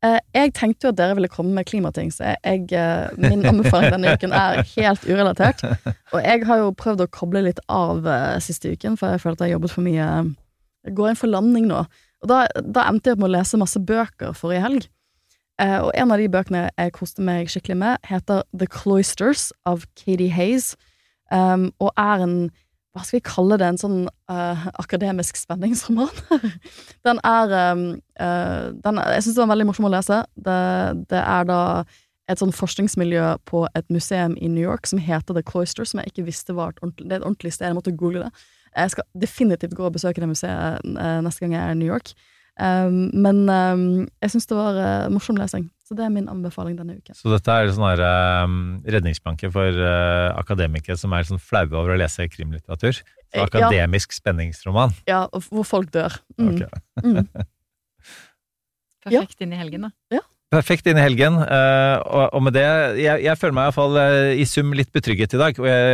[0.04, 3.94] Eh, jeg tenkte jo at dere ville komme med klimating, så jeg, eh, min anbefaling
[3.94, 5.64] denne uken er helt urelatert.
[6.12, 9.38] Og jeg har jo prøvd å koble litt av eh, siste uken, for jeg føler
[9.38, 10.08] at jeg har jobbet for mye
[10.84, 11.86] Jeg går inn for landing nå.
[12.24, 14.90] Og da, da endte jeg opp med å lese masse bøker forrige helg.
[15.62, 19.86] Eh, og en av de bøkene jeg koste meg skikkelig med, heter The Cloisters av
[20.00, 20.74] Katie Hayes,
[21.30, 22.38] um, og er en
[22.94, 26.12] hva skal vi kalle det, en sånn uh, akademisk spenningsroman?
[27.08, 27.86] den er, um,
[28.22, 30.20] uh, den Jeg syns det var veldig morsom å lese.
[30.38, 30.58] Det,
[31.10, 31.62] det er da
[32.30, 36.14] et sånn forskningsmiljø på et museum i New York som heter The Cloister, som jeg
[36.14, 37.72] ikke visste var et ordentlig, det er et ordentlig sted.
[37.72, 38.46] Jeg måtte google det.
[38.76, 41.90] Jeg skal definitivt gå og besøke det museet eh, neste gang jeg er i New
[41.90, 42.14] York.
[42.54, 43.86] Um, men um,
[44.22, 47.18] jeg syns det var uh, morsom lesing, så det er min anbefaling denne uken.
[47.18, 48.04] Så dette er sånn her,
[48.46, 53.02] um, redningsplanke for uh, akademikere som er sånn flaue over å lese krimlitteratur.
[53.34, 54.20] Så akademisk ja.
[54.20, 54.94] spenningsroman.
[55.10, 56.14] Ja, og hvor folk dør.
[56.38, 56.52] Mm.
[56.54, 56.84] Okay.
[57.02, 57.26] Mm.
[59.08, 60.20] Perfekt inn i helgen, da.
[60.20, 60.22] Ja.
[60.54, 61.40] Perfekt inn i helgen.
[61.42, 61.98] eh,
[62.30, 62.64] og, med det
[63.02, 65.60] Jeg, jeg føler meg iallfall uh, i sum litt betrygget i dag.
[65.60, 65.94] Og jeg,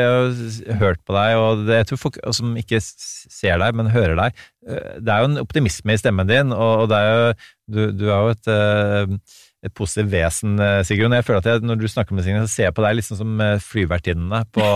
[0.68, 3.94] jeg har hørt på deg, og det, jeg tror folk som ikke ser deg, men
[3.94, 7.14] hører deg eh, Det er jo en optimisme i stemmen din, og, og det er
[7.14, 7.30] jo
[7.70, 11.12] Du, du er jo et eh, et positivt vesen, eh, Sigrun.
[11.12, 13.18] Jeg føler at jeg, Når du snakker med Sigrun, så ser jeg på deg liksom
[13.20, 14.68] som eh, flyvertinnene på,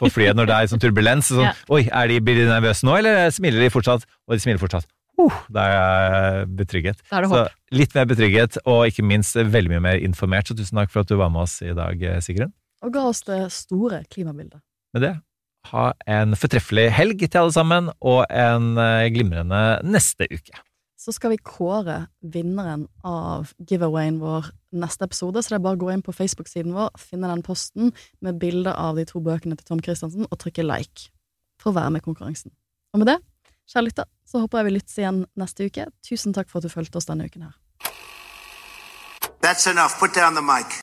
[0.00, 1.30] på flyet når det er sånn turbulens.
[1.30, 1.52] Sånn, Ja.
[1.70, 4.08] Oi, er de, blir de nervøse nå, eller smiler de fortsatt?
[4.26, 4.88] Og de smiler fortsatt.
[5.18, 7.00] Uh, da er jeg betrygget.
[7.10, 10.48] Da er det Så litt mer betrygget, og ikke minst veldig mye mer informert.
[10.48, 12.54] Så tusen takk for at du var med oss i dag, eh, Sigrun.
[12.86, 14.62] Og ga oss det store klimabildet.
[14.94, 15.16] Med det,
[15.72, 20.62] ha en fortreffelig helg til alle sammen, og en eh, glimrende neste uke.
[20.98, 25.82] Så skal vi kåre vinneren av giveawayen vår neste episode, så det er bare å
[25.84, 27.92] gå inn på Facebook-siden vår, finne den posten
[28.24, 31.10] med bilde av de to bøkene til Tom Christensen, og trykke like
[31.62, 32.54] for å være med i konkurransen.
[32.94, 33.18] Og med det,
[33.68, 35.88] kjære lytter, så håper jeg vi lyttes igjen neste uke.
[36.04, 37.56] Tusen takk for at du fulgte oss denne uken her.
[39.40, 39.98] That's enough.
[40.00, 40.80] Put down the mic.